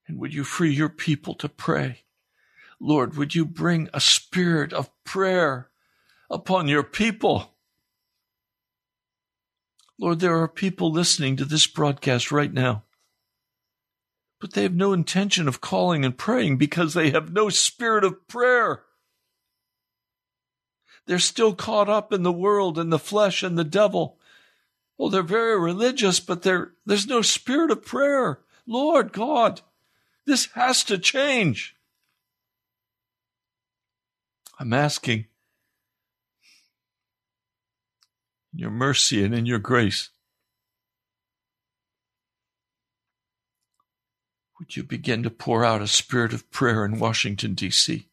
And 0.08 0.18
would 0.18 0.34
you 0.34 0.44
free 0.44 0.74
your 0.74 0.90
people 0.90 1.36
to 1.36 1.48
pray? 1.48 2.00
Lord, 2.80 3.16
would 3.16 3.36
you 3.36 3.46
bring 3.46 3.88
a 3.94 4.02
spirit 4.02 4.74
of 4.74 4.90
prayer 5.04 5.70
upon 6.28 6.68
your 6.68 6.82
people? 6.82 7.54
Lord, 10.00 10.22
there 10.22 10.42
are 10.42 10.48
people 10.48 10.92
listening 10.92 11.36
to 11.36 11.46
this 11.46 11.68
broadcast 11.68 12.32
right 12.32 12.52
now 12.52 12.84
but 14.42 14.54
they 14.54 14.64
have 14.64 14.74
no 14.74 14.92
intention 14.92 15.48
of 15.48 15.62
calling 15.62 16.04
and 16.04 16.18
praying 16.18 16.58
because 16.58 16.96
they 16.96 17.12
have 17.12 17.32
no 17.32 17.48
spirit 17.48 18.04
of 18.04 18.28
prayer. 18.28 18.82
They're 21.06 21.20
still 21.20 21.54
caught 21.54 21.88
up 21.88 22.12
in 22.12 22.24
the 22.24 22.32
world 22.32 22.78
and 22.78 22.92
the 22.92 23.00
flesh 23.00 23.44
and 23.44 23.58
the 23.58 23.64
devil. 23.64 24.18
Oh, 25.00 25.10
they're 25.10 25.24
very 25.24 25.60
religious, 25.60 26.20
but 26.20 26.42
there's 26.42 27.08
no 27.08 27.22
spirit 27.22 27.72
of 27.72 27.86
prayer. 27.86 28.40
Lord 28.66 29.14
God, 29.14 29.62
this 30.26 30.48
has 30.54 30.84
to 30.86 30.98
change. 30.98 31.76
I'm 34.60 34.74
asking 34.74 35.26
in 38.54 38.60
your 38.60 38.70
mercy 38.70 39.24
and 39.24 39.34
in 39.34 39.46
your 39.46 39.60
grace. 39.60 40.10
Would 44.72 44.78
you 44.78 44.84
begin 44.84 45.22
to 45.24 45.30
pour 45.30 45.66
out 45.66 45.82
a 45.82 45.86
spirit 45.86 46.32
of 46.32 46.50
prayer 46.50 46.86
in 46.86 46.98
Washington, 46.98 47.56
D.C.? 47.56 48.08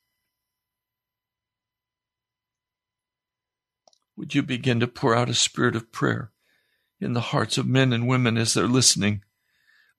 Would 4.16 4.34
you 4.34 4.42
begin 4.42 4.80
to 4.80 4.88
pour 4.88 5.14
out 5.14 5.30
a 5.30 5.34
spirit 5.34 5.76
of 5.76 5.92
prayer 5.92 6.32
in 7.00 7.12
the 7.12 7.20
hearts 7.20 7.58
of 7.58 7.68
men 7.68 7.92
and 7.92 8.08
women 8.08 8.36
as 8.36 8.54
they're 8.54 8.66
listening? 8.66 9.22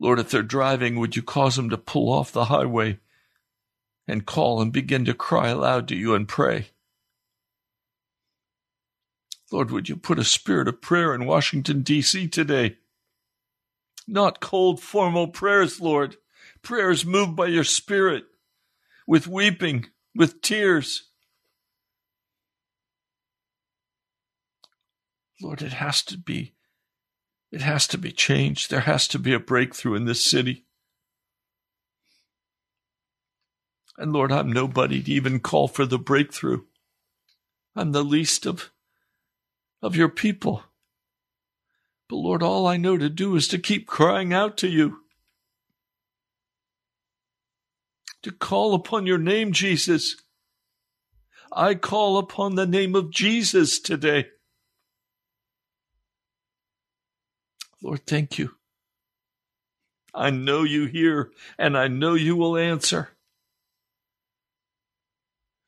Lord, 0.02 0.20
if 0.20 0.32
they're 0.32 0.44
driving, 0.44 1.00
would 1.00 1.16
you 1.16 1.22
cause 1.22 1.56
them 1.56 1.70
to 1.70 1.78
pull 1.78 2.12
off 2.12 2.34
the 2.34 2.44
highway 2.44 3.00
and 4.06 4.26
call 4.26 4.62
and 4.62 4.74
begin 4.74 5.06
to 5.06 5.14
cry 5.14 5.48
aloud 5.48 5.88
to 5.88 5.96
you 5.96 6.14
and 6.14 6.28
pray? 6.28 6.72
Lord, 9.50 9.72
would 9.72 9.88
you 9.88 9.96
put 9.96 10.20
a 10.20 10.26
spirit 10.26 10.68
of 10.68 10.82
prayer 10.82 11.16
in 11.16 11.26
Washington, 11.26 11.84
D.C. 11.84 12.28
today? 12.28 12.76
Not 14.06 14.42
cold, 14.42 14.82
formal 14.82 15.30
prayers, 15.30 15.80
Lord, 15.80 16.18
prayers 16.62 17.06
moved 17.06 17.36
by 17.36 17.48
your 17.48 17.64
spirit, 17.64 18.26
with 19.08 19.28
weeping, 19.28 19.88
with 20.16 20.42
tears. 20.42 21.10
Lord, 25.42 25.62
it 25.62 25.74
has 25.74 26.02
to 26.04 26.18
be, 26.18 26.54
it 27.52 27.62
has 27.62 27.88
to 27.88 27.98
be 27.98 28.12
changed. 28.12 28.70
There 28.70 28.82
has 28.82 29.08
to 29.10 29.20
be 29.20 29.34
a 29.34 29.40
breakthrough 29.40 29.96
in 29.96 30.06
this 30.06 30.24
city. 30.24 30.66
And 33.98 34.14
Lord, 34.14 34.32
I'm 34.32 34.52
nobody 34.52 35.02
to 35.04 35.12
even 35.12 35.40
call 35.40 35.68
for 35.68 35.86
the 35.86 36.00
breakthrough. 36.00 36.62
I'm 37.76 37.92
the 37.92 38.04
least 38.04 38.46
of, 38.46 38.72
of 39.82 39.96
your 39.96 40.10
people. 40.10 40.64
But 42.08 42.16
Lord, 42.16 42.42
all 42.42 42.66
I 42.66 42.78
know 42.78 42.98
to 42.98 43.10
do 43.10 43.36
is 43.36 43.48
to 43.50 43.60
keep 43.60 43.88
crying 43.88 44.34
out 44.34 44.58
to 44.58 44.68
you. 44.68 45.02
To 48.24 48.32
call 48.32 48.74
upon 48.74 49.06
your 49.06 49.18
name, 49.18 49.52
Jesus. 49.52 50.16
I 51.52 51.76
call 51.76 52.18
upon 52.18 52.56
the 52.56 52.68
name 52.68 52.96
of 52.96 53.10
Jesus 53.12 53.80
today. 53.80 54.28
Lord, 57.82 58.06
thank 58.06 58.38
you. 58.38 58.56
I 60.14 60.30
know 60.32 60.64
you 60.64 60.86
hear 60.86 61.32
and 61.58 61.78
I 61.78 61.88
know 61.88 62.14
you 62.14 62.36
will 62.36 62.58
answer. 62.58 63.10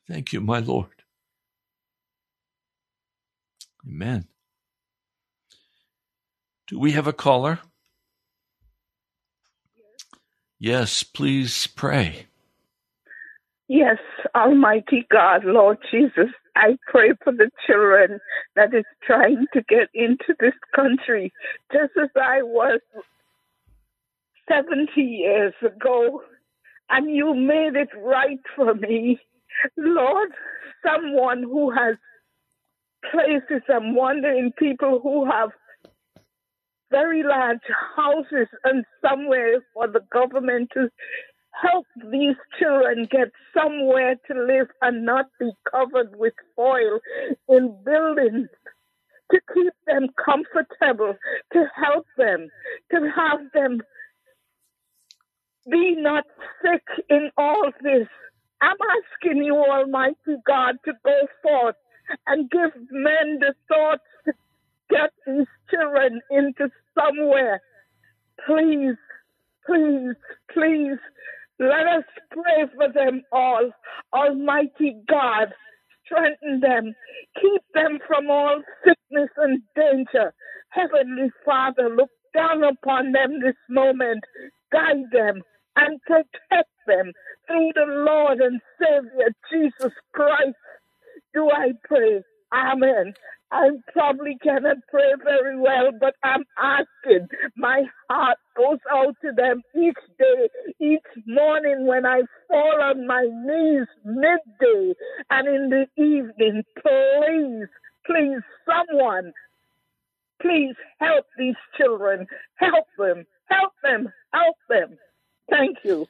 Thank 0.07 0.33
you, 0.33 0.41
my 0.41 0.59
Lord. 0.59 1.03
Amen. 3.87 4.27
Do 6.67 6.79
we 6.79 6.91
have 6.91 7.07
a 7.07 7.13
caller? 7.13 7.59
Yes, 10.59 11.03
please 11.03 11.65
pray. 11.67 12.27
Yes, 13.73 13.99
Almighty 14.35 15.07
God, 15.09 15.45
Lord 15.45 15.77
Jesus, 15.89 16.27
I 16.57 16.77
pray 16.89 17.13
for 17.23 17.31
the 17.31 17.49
children 17.65 18.19
that 18.57 18.73
is 18.73 18.83
trying 19.07 19.45
to 19.53 19.61
get 19.69 19.87
into 19.93 20.35
this 20.41 20.55
country, 20.75 21.31
just 21.71 21.93
as 22.03 22.09
I 22.17 22.41
was 22.41 22.81
70 24.49 25.01
years 25.01 25.53
ago, 25.65 26.21
and 26.89 27.15
you 27.15 27.33
made 27.33 27.77
it 27.77 27.87
right 27.97 28.41
for 28.57 28.75
me. 28.75 29.21
Lord, 29.77 30.31
someone 30.85 31.43
who 31.43 31.71
has 31.71 31.95
places, 33.09 33.63
I'm 33.73 33.95
wondering 33.95 34.51
people 34.59 34.99
who 35.01 35.23
have 35.31 35.51
very 36.91 37.23
large 37.23 37.61
houses 37.95 38.47
and 38.65 38.85
somewhere 39.01 39.61
for 39.73 39.87
the 39.87 40.01
government 40.11 40.71
to 40.73 40.89
help 41.53 41.85
these 42.11 42.35
children 42.59 43.07
get 43.11 43.29
somewhere 43.57 44.15
to 44.27 44.33
live 44.45 44.67
and 44.81 45.05
not 45.05 45.27
be 45.39 45.51
covered 45.71 46.15
with 46.17 46.33
foil 46.55 46.99
in 47.49 47.75
buildings 47.85 48.49
to 49.31 49.39
keep 49.53 49.73
them 49.87 50.07
comfortable, 50.23 51.15
to 51.53 51.65
help 51.75 52.05
them, 52.17 52.49
to 52.91 53.09
have 53.15 53.39
them 53.53 53.81
be 55.69 55.95
not 55.97 56.25
sick 56.63 56.83
in 57.09 57.29
all 57.37 57.71
this. 57.83 58.07
I'm 58.61 58.77
asking 59.21 59.43
you, 59.43 59.55
Almighty 59.57 60.37
God, 60.45 60.75
to 60.85 60.93
go 61.05 61.27
forth 61.41 61.75
and 62.27 62.49
give 62.49 62.71
men 62.91 63.39
the 63.39 63.53
thoughts 63.67 64.03
to 64.25 64.33
get 64.89 65.11
these 65.25 65.47
children 65.69 66.21
into 66.31 66.69
somewhere. 66.97 67.61
Please, 68.47 68.95
please, 69.65 70.15
please 70.53 70.97
let 71.61 71.87
us 71.87 72.05
pray 72.31 72.67
for 72.75 72.93
them 72.93 73.23
all. 73.33 73.71
Almighty 74.13 74.97
God, 75.09 75.49
strengthen 76.05 76.61
them, 76.61 76.95
keep 77.41 77.63
them 77.75 77.99
from 78.07 78.31
all 78.31 78.61
sickness 78.85 79.31
and 79.37 79.61
danger. 79.77 80.33
Heavenly 80.71 81.31
Father, 81.45 81.89
look 81.95 82.11
down 82.35 82.65
upon 82.65 83.13
them 83.13 83.41
this 83.41 83.55
moment, 83.69 84.23
guide 84.73 85.05
them, 85.13 85.43
and 85.77 86.01
protect 86.03 86.71
them 86.87 87.13
through 87.47 87.71
the 87.75 87.87
Lord 87.87 88.39
and 88.41 88.61
Savior 88.81 89.33
Jesus 89.51 89.93
Christ. 90.13 90.57
Do 91.33 91.49
I 91.51 91.73
pray? 91.85 92.23
Amen. 92.53 93.13
I 93.51 93.69
probably 93.91 94.37
cannot 94.41 94.77
pray 94.89 95.11
very 95.23 95.59
well, 95.59 95.91
but 95.99 96.15
I'm 96.23 96.45
asking. 96.57 97.27
My 97.57 97.83
heart 98.09 98.37
goes 98.55 98.79
out 98.89 99.15
to 99.23 99.31
them 99.35 99.61
each 99.75 99.97
day, 100.17 100.49
each 100.79 101.25
morning 101.27 101.85
when 101.85 102.05
I 102.05 102.21
fall 102.47 102.81
on 102.81 103.05
my 103.05 103.27
knees 103.29 103.87
midday 104.05 104.93
and 105.29 105.47
in 105.47 105.69
the 105.69 105.85
evening. 106.01 106.63
Please, 106.81 107.67
please, 108.05 108.41
someone, 108.65 109.33
please 110.41 110.75
help 110.99 111.25
these 111.37 111.55
children. 111.77 112.27
Help 112.55 112.87
them, 112.97 113.25
help 113.49 113.73
them, 113.83 114.13
help 114.33 114.55
them. 114.69 114.97
Thank 115.49 115.79
you. 115.83 116.07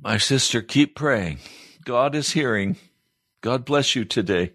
My 0.00 0.18
sister, 0.18 0.62
keep 0.62 0.96
praying. 0.96 1.38
God 1.84 2.16
is 2.16 2.32
hearing. 2.32 2.76
God 3.40 3.64
bless 3.64 3.94
you 3.94 4.04
today. 4.04 4.52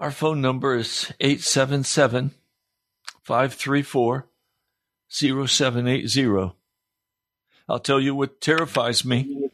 Our 0.00 0.10
phone 0.10 0.40
number 0.40 0.76
is 0.76 1.12
877 1.20 2.30
534 3.22 4.26
0780. 5.08 6.54
I'll 7.68 7.78
tell 7.78 8.00
you 8.00 8.14
what 8.14 8.40
terrifies 8.40 9.04
me. 9.04 9.50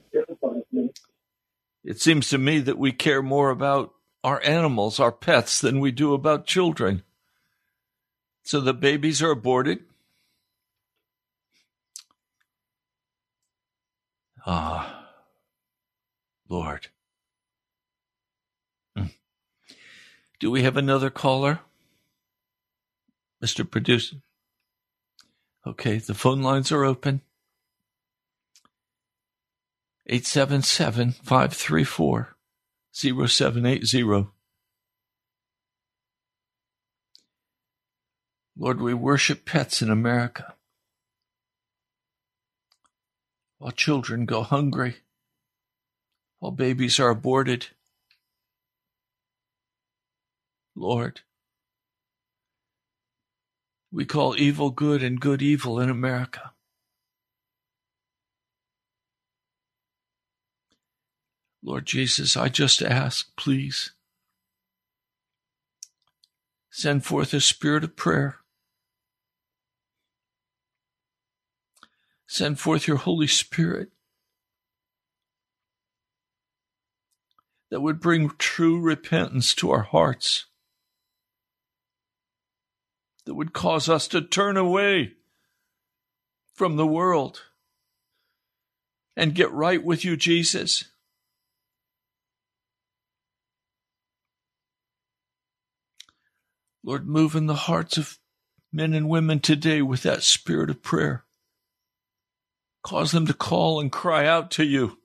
It 1.83 2.01
seems 2.01 2.29
to 2.29 2.39
me 2.39 2.61
that 2.61 2.79
we 2.79 2.93
care 2.93 3.23
more 3.23 3.51
about 3.51 3.93
our 4.23 4.41
animals, 4.45 5.01
our 5.01 5.11
pets, 5.11 5.61
than 5.61 5.81
we 5.81 5.91
do 5.91 6.15
about 6.15 6.47
children. 6.47 7.03
So 8.45 8.61
the 8.61 8.73
babies 8.73 9.21
are 9.21 9.33
aborted. 9.33 9.81
Ah, 14.47 15.09
Lord. 16.49 16.87
Do 20.39 20.51
we 20.51 20.63
have 20.63 20.77
another 20.77 21.11
caller? 21.11 21.61
Mr. 23.43 23.69
Producer? 23.69 24.17
Okay, 25.67 25.99
the 25.99 26.15
phone 26.15 26.43
lines 26.43 26.71
are 26.71 26.85
open. 26.85 27.23
877 30.07 31.13
534 31.13 32.37
0780. 32.93 34.29
Lord, 38.59 38.81
we 38.81 38.95
worship 38.95 39.45
pets 39.45 39.83
in 39.83 39.91
America. 39.91 40.55
While 43.59 43.73
children 43.73 44.27
go 44.27 44.43
hungry, 44.43 44.97
while 46.39 46.53
babies 46.53 47.01
are 47.01 47.09
aborted, 47.09 47.69
Lord. 50.77 51.23
We 53.91 54.05
call 54.05 54.39
evil 54.39 54.71
good 54.71 55.03
and 55.03 55.19
good 55.19 55.41
evil 55.41 55.81
in 55.81 55.89
America. 55.89 56.53
Lord 61.63 61.87
Jesus, 61.87 62.37
I 62.37 62.49
just 62.49 62.83
ask, 62.83 63.35
please, 63.37 63.93
send 66.71 67.05
forth 67.05 67.33
a 67.33 67.41
spirit 67.41 67.83
of 67.83 67.97
prayer. 67.97 68.37
Send 72.29 72.61
forth 72.61 72.87
your 72.87 72.99
Holy 72.99 73.27
Spirit 73.27 73.89
that 77.71 77.81
would 77.81 78.01
bring 78.01 78.31
true 78.39 78.81
repentance 78.81 79.55
to 79.55 79.71
our 79.71 79.83
hearts, 79.83 80.47
that 83.27 83.35
would 83.35 83.53
cause 83.53 83.89
us 83.89 84.09
to 84.09 84.23
turn 84.23 84.57
away 84.57 85.13
from 86.55 86.77
the 86.77 86.87
world 86.87 87.43
and 89.17 89.35
get 89.35 89.51
right 89.53 89.83
with 89.83 90.05
you, 90.05 90.17
Jesus. 90.17 90.85
Lord, 96.85 97.07
move 97.07 97.35
in 97.35 97.47
the 97.47 97.55
hearts 97.55 97.99
of 97.99 98.19
men 98.73 98.95
and 98.95 99.09
women 99.09 99.41
today 99.41 99.83
with 99.83 100.03
that 100.05 100.23
spirit 100.23 100.71
of 100.71 100.83
prayer. 100.83 101.25
Cause 102.85 103.11
them 103.11 103.27
to 103.27 103.35
call 103.35 103.81
and 103.81 103.91
cry 103.91 104.27
out 104.27 104.53
to 104.53 104.65
you. 104.65 104.99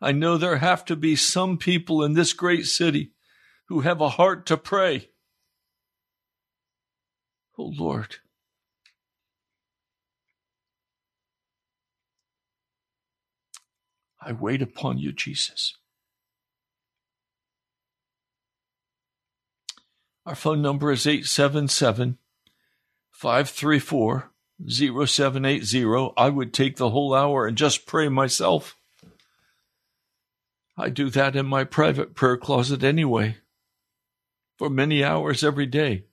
I 0.00 0.12
know 0.12 0.38
there 0.38 0.56
have 0.56 0.84
to 0.86 0.96
be 0.96 1.14
some 1.14 1.58
people 1.58 2.02
in 2.02 2.14
this 2.14 2.32
great 2.32 2.64
city 2.64 3.12
who 3.66 3.80
have 3.80 4.00
a 4.00 4.08
heart 4.08 4.46
to 4.46 4.56
pray. 4.56 5.10
Oh 7.58 7.72
Lord. 7.76 8.16
I 14.24 14.32
wait 14.32 14.62
upon 14.62 14.98
you, 14.98 15.12
Jesus. 15.12 15.76
Our 20.24 20.36
phone 20.36 20.62
number 20.62 20.92
is 20.92 21.06
877 21.06 22.18
534 23.10 24.30
0780. 24.68 26.12
I 26.16 26.28
would 26.28 26.54
take 26.54 26.76
the 26.76 26.90
whole 26.90 27.14
hour 27.14 27.46
and 27.46 27.56
just 27.56 27.86
pray 27.86 28.08
myself. 28.08 28.76
I 30.76 30.88
do 30.88 31.10
that 31.10 31.34
in 31.34 31.46
my 31.46 31.64
private 31.64 32.14
prayer 32.14 32.36
closet 32.36 32.84
anyway, 32.84 33.36
for 34.56 34.70
many 34.70 35.02
hours 35.02 35.42
every 35.42 35.66
day. 35.66 36.04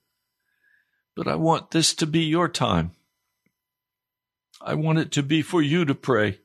But 1.20 1.28
I 1.28 1.36
want 1.36 1.72
this 1.72 1.94
to 1.96 2.06
be 2.06 2.22
your 2.22 2.48
time. 2.48 2.92
I 4.62 4.74
want 4.74 5.00
it 5.00 5.12
to 5.12 5.22
be 5.22 5.42
for 5.42 5.62
you 5.62 5.84
to 5.84 5.94
pray. 5.94 6.40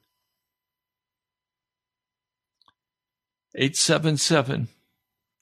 877 3.54 4.66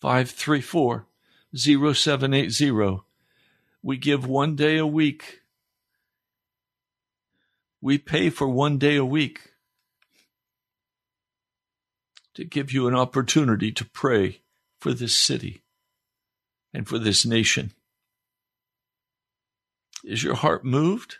534 0.02 1.06
0780. 1.56 3.00
We 3.82 3.96
give 3.96 4.26
one 4.26 4.54
day 4.54 4.76
a 4.76 4.86
week. 4.86 5.40
We 7.80 7.96
pay 7.96 8.28
for 8.28 8.46
one 8.46 8.76
day 8.76 8.96
a 8.96 9.04
week 9.04 9.52
to 12.34 12.44
give 12.44 12.70
you 12.70 12.86
an 12.86 12.94
opportunity 12.94 13.72
to 13.72 13.84
pray 13.86 14.42
for 14.78 14.92
this 14.92 15.16
city 15.16 15.62
and 16.74 16.86
for 16.86 16.98
this 16.98 17.24
nation. 17.24 17.72
Is 20.04 20.22
your 20.22 20.34
heart 20.34 20.64
moved? 20.64 21.18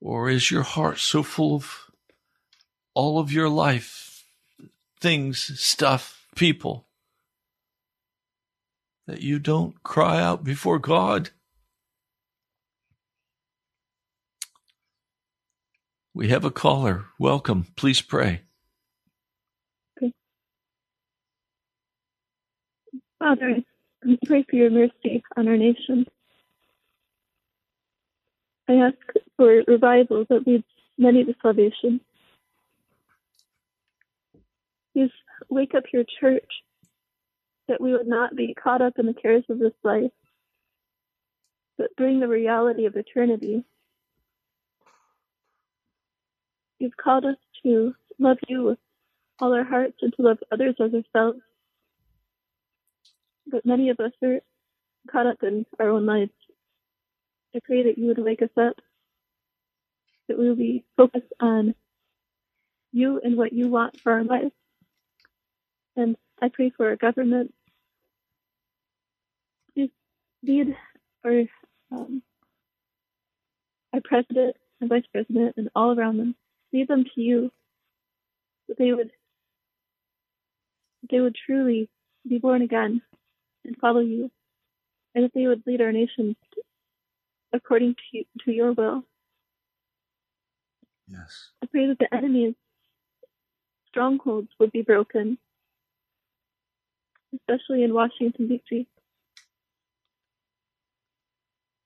Or 0.00 0.28
is 0.28 0.50
your 0.50 0.62
heart 0.62 0.98
so 0.98 1.22
full 1.22 1.56
of 1.56 1.90
all 2.94 3.18
of 3.18 3.32
your 3.32 3.48
life, 3.48 4.24
things, 5.00 5.58
stuff, 5.60 6.26
people, 6.34 6.86
that 9.06 9.20
you 9.20 9.38
don't 9.38 9.82
cry 9.82 10.20
out 10.20 10.44
before 10.44 10.78
God. 10.78 11.30
We 16.14 16.28
have 16.28 16.44
a 16.44 16.50
caller. 16.50 17.06
Welcome. 17.18 17.66
Please 17.76 18.02
pray. 18.02 18.42
Father, 23.18 23.62
I 24.04 24.18
pray 24.26 24.44
for 24.48 24.56
your 24.56 24.70
mercy 24.70 25.22
on 25.36 25.48
our 25.48 25.56
nation. 25.56 26.06
I 28.68 28.74
ask 28.74 28.96
for 29.36 29.62
revival 29.66 30.24
that 30.28 30.46
leads 30.46 30.64
many 30.98 31.24
to 31.24 31.34
salvation. 31.40 32.00
Please 34.92 35.10
wake 35.48 35.74
up 35.74 35.84
your 35.92 36.04
church 36.20 36.48
that 37.68 37.80
we 37.80 37.92
would 37.92 38.08
not 38.08 38.34
be 38.34 38.54
caught 38.54 38.82
up 38.82 38.98
in 38.98 39.06
the 39.06 39.14
cares 39.14 39.44
of 39.48 39.58
this 39.58 39.72
life, 39.84 40.10
but 41.78 41.94
bring 41.96 42.20
the 42.20 42.28
reality 42.28 42.86
of 42.86 42.96
eternity. 42.96 43.64
You've 46.78 46.96
called 46.96 47.24
us 47.24 47.36
to 47.62 47.94
love 48.18 48.38
you 48.48 48.64
with 48.64 48.78
all 49.40 49.54
our 49.54 49.64
hearts 49.64 49.96
and 50.02 50.12
to 50.14 50.22
love 50.22 50.38
others 50.50 50.74
as 50.80 50.92
ourselves. 50.92 51.40
But 53.46 53.66
many 53.66 53.90
of 53.90 54.00
us 54.00 54.12
are 54.22 54.40
caught 55.10 55.26
up 55.26 55.42
in 55.42 55.66
our 55.78 55.90
own 55.90 56.06
lives. 56.06 56.32
I 57.54 57.60
pray 57.64 57.84
that 57.84 57.98
you 57.98 58.06
would 58.08 58.18
wake 58.18 58.42
us 58.42 58.50
up, 58.56 58.76
that 60.28 60.38
we 60.38 60.48
will 60.48 60.56
be 60.56 60.84
focused 60.96 61.32
on 61.40 61.74
you 62.92 63.20
and 63.22 63.36
what 63.36 63.52
you 63.52 63.68
want 63.68 64.00
for 64.00 64.12
our 64.12 64.24
lives. 64.24 64.52
And 65.96 66.16
I 66.40 66.48
pray 66.48 66.70
for 66.76 66.88
our 66.88 66.96
government. 66.96 67.52
Please 69.74 69.90
lead 70.42 70.76
our, 71.24 71.42
um, 71.92 72.22
our 73.92 74.00
president 74.02 74.56
and 74.80 74.88
vice 74.88 75.04
president 75.12 75.54
and 75.56 75.68
all 75.74 75.98
around 75.98 76.18
them. 76.18 76.34
Lead 76.72 76.88
them 76.88 77.04
to 77.04 77.20
you, 77.20 77.52
that 78.68 78.78
they 78.78 78.92
would 78.92 79.10
they 81.10 81.20
would 81.20 81.36
truly 81.46 81.90
be 82.26 82.38
born 82.38 82.62
again 82.62 83.02
and 83.64 83.76
follow 83.76 84.00
you, 84.00 84.30
and 85.14 85.24
that 85.24 85.32
they 85.34 85.46
would 85.46 85.62
lead 85.66 85.80
our 85.80 85.92
nation 85.92 86.36
according 87.52 87.94
to 87.94 88.24
to 88.44 88.52
your 88.52 88.72
will. 88.72 89.04
Yes. 91.06 91.50
I 91.62 91.66
pray 91.66 91.86
that 91.88 91.98
the 91.98 92.14
enemy's 92.14 92.54
strongholds 93.88 94.48
would 94.58 94.72
be 94.72 94.82
broken 94.82 95.38
especially 97.34 97.82
in 97.82 97.94
Washington, 97.94 98.48
D.C. 98.48 98.86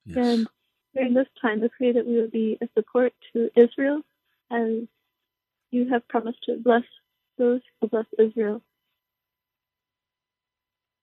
Yes. 0.05 0.17
And 0.17 0.49
during 0.95 1.15
this 1.15 1.29
time, 1.41 1.63
I 1.63 1.69
pray 1.77 1.93
that 1.93 2.07
we 2.07 2.21
would 2.21 2.31
be 2.31 2.59
a 2.61 2.69
support 2.77 3.13
to 3.33 3.51
Israel 3.57 4.03
as 4.51 4.87
you 5.71 5.89
have 5.91 6.07
promised 6.09 6.39
to 6.45 6.57
bless 6.57 6.85
those 7.39 7.61
who 7.81 7.89
bless 7.89 8.07
Israel. 8.19 8.63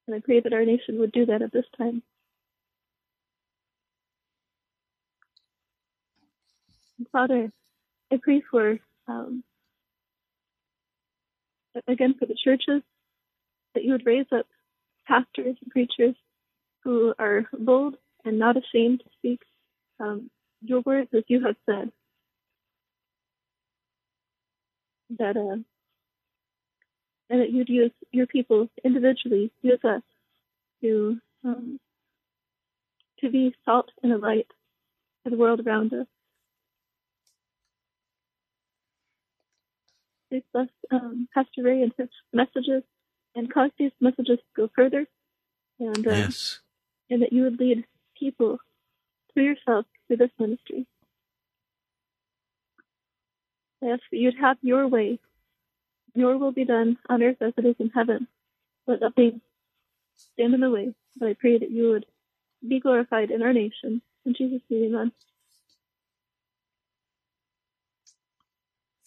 And 0.07 0.15
I 0.15 0.19
pray 0.19 0.41
that 0.41 0.53
our 0.53 0.65
nation 0.65 0.99
would 0.99 1.11
do 1.11 1.25
that 1.27 1.41
at 1.41 1.51
this 1.51 1.65
time. 1.77 2.03
Father, 7.11 7.51
I 8.11 8.17
pray 8.21 8.41
for, 8.49 8.79
um, 9.07 9.43
again, 11.87 12.15
for 12.19 12.25
the 12.25 12.35
churches 12.35 12.81
that 13.73 13.83
you 13.83 13.93
would 13.93 14.05
raise 14.05 14.27
up 14.31 14.45
pastors 15.07 15.57
and 15.61 15.71
preachers 15.71 16.15
who 16.83 17.13
are 17.19 17.45
bold 17.57 17.95
and 18.25 18.39
not 18.39 18.57
ashamed 18.57 18.99
to 19.01 19.09
speak 19.17 19.41
um, 19.99 20.29
your 20.61 20.81
words 20.81 21.09
as 21.13 21.23
you 21.27 21.45
have 21.45 21.55
said. 21.65 21.91
That 25.19 25.37
uh, 25.37 25.57
and 27.33 27.41
that 27.41 27.49
you'd 27.49 27.67
use 27.67 27.91
your 28.11 28.27
people 28.27 28.69
individually, 28.85 29.51
use 29.63 29.79
us 29.83 30.03
to 30.81 31.17
um, 31.43 31.79
to 33.21 33.31
be 33.31 33.55
salt 33.65 33.89
and 34.03 34.13
a 34.13 34.17
light 34.17 34.45
to 35.23 35.31
the 35.31 35.35
world 35.35 35.59
around 35.65 35.91
us. 35.93 36.05
Please 40.29 40.43
bless 40.53 40.67
um, 40.91 41.27
Pastor 41.33 41.63
Ray 41.63 41.81
and 41.81 41.91
his 41.97 42.09
messages 42.31 42.83
and 43.35 43.51
cause 43.51 43.71
these 43.79 43.91
messages 43.99 44.37
to 44.37 44.53
go 44.55 44.69
further, 44.75 45.07
and 45.79 46.07
uh, 46.07 46.11
yes. 46.11 46.59
and 47.09 47.23
that 47.23 47.33
you 47.33 47.41
would 47.41 47.59
lead 47.59 47.83
people 48.19 48.59
through 49.33 49.45
yourself 49.45 49.87
through 50.05 50.17
this 50.17 50.31
ministry. 50.37 50.85
I 53.81 53.87
ask 53.87 54.03
that 54.11 54.17
you'd 54.19 54.39
have 54.39 54.57
your 54.61 54.87
way. 54.87 55.17
Your 56.15 56.37
will 56.37 56.51
be 56.51 56.65
done 56.65 56.97
on 57.09 57.23
earth 57.23 57.37
as 57.41 57.53
it 57.57 57.65
is 57.65 57.75
in 57.79 57.89
heaven. 57.89 58.27
Let 58.87 59.01
nothing 59.01 59.41
stand 60.17 60.53
in 60.53 60.61
the 60.61 60.71
way. 60.71 60.93
But 61.17 61.29
I 61.29 61.35
pray 61.39 61.59
that 61.59 61.71
you 61.71 61.91
would 61.91 62.05
be 62.67 62.79
glorified 62.79 63.31
in 63.31 63.41
our 63.41 63.53
nation. 63.53 64.01
In 64.25 64.35
Jesus' 64.35 64.61
name, 64.69 64.95
amen. 64.95 65.11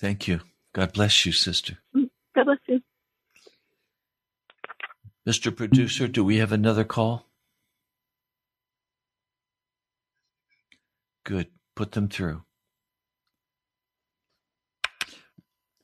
Thank 0.00 0.28
you. 0.28 0.40
God 0.74 0.92
bless 0.92 1.26
you, 1.26 1.32
sister. 1.32 1.78
Mm, 1.96 2.10
God 2.34 2.44
bless 2.46 2.58
you. 2.68 2.80
Mr. 5.28 5.54
Producer, 5.56 6.08
do 6.08 6.24
we 6.24 6.38
have 6.38 6.52
another 6.52 6.84
call? 6.84 7.26
Good. 11.24 11.48
Put 11.76 11.92
them 11.92 12.08
through. 12.08 12.42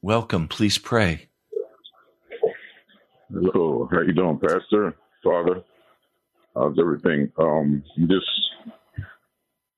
Welcome. 0.05 0.49
Please 0.49 0.79
pray. 0.79 1.29
Hello, 3.33 3.89
how 3.93 4.01
you 4.01 4.13
doing, 4.13 4.37
Pastor, 4.41 4.97
Father? 5.23 5.63
How's 6.57 6.77
everything? 6.77 7.31
Um, 7.39 7.85
just 8.01 8.27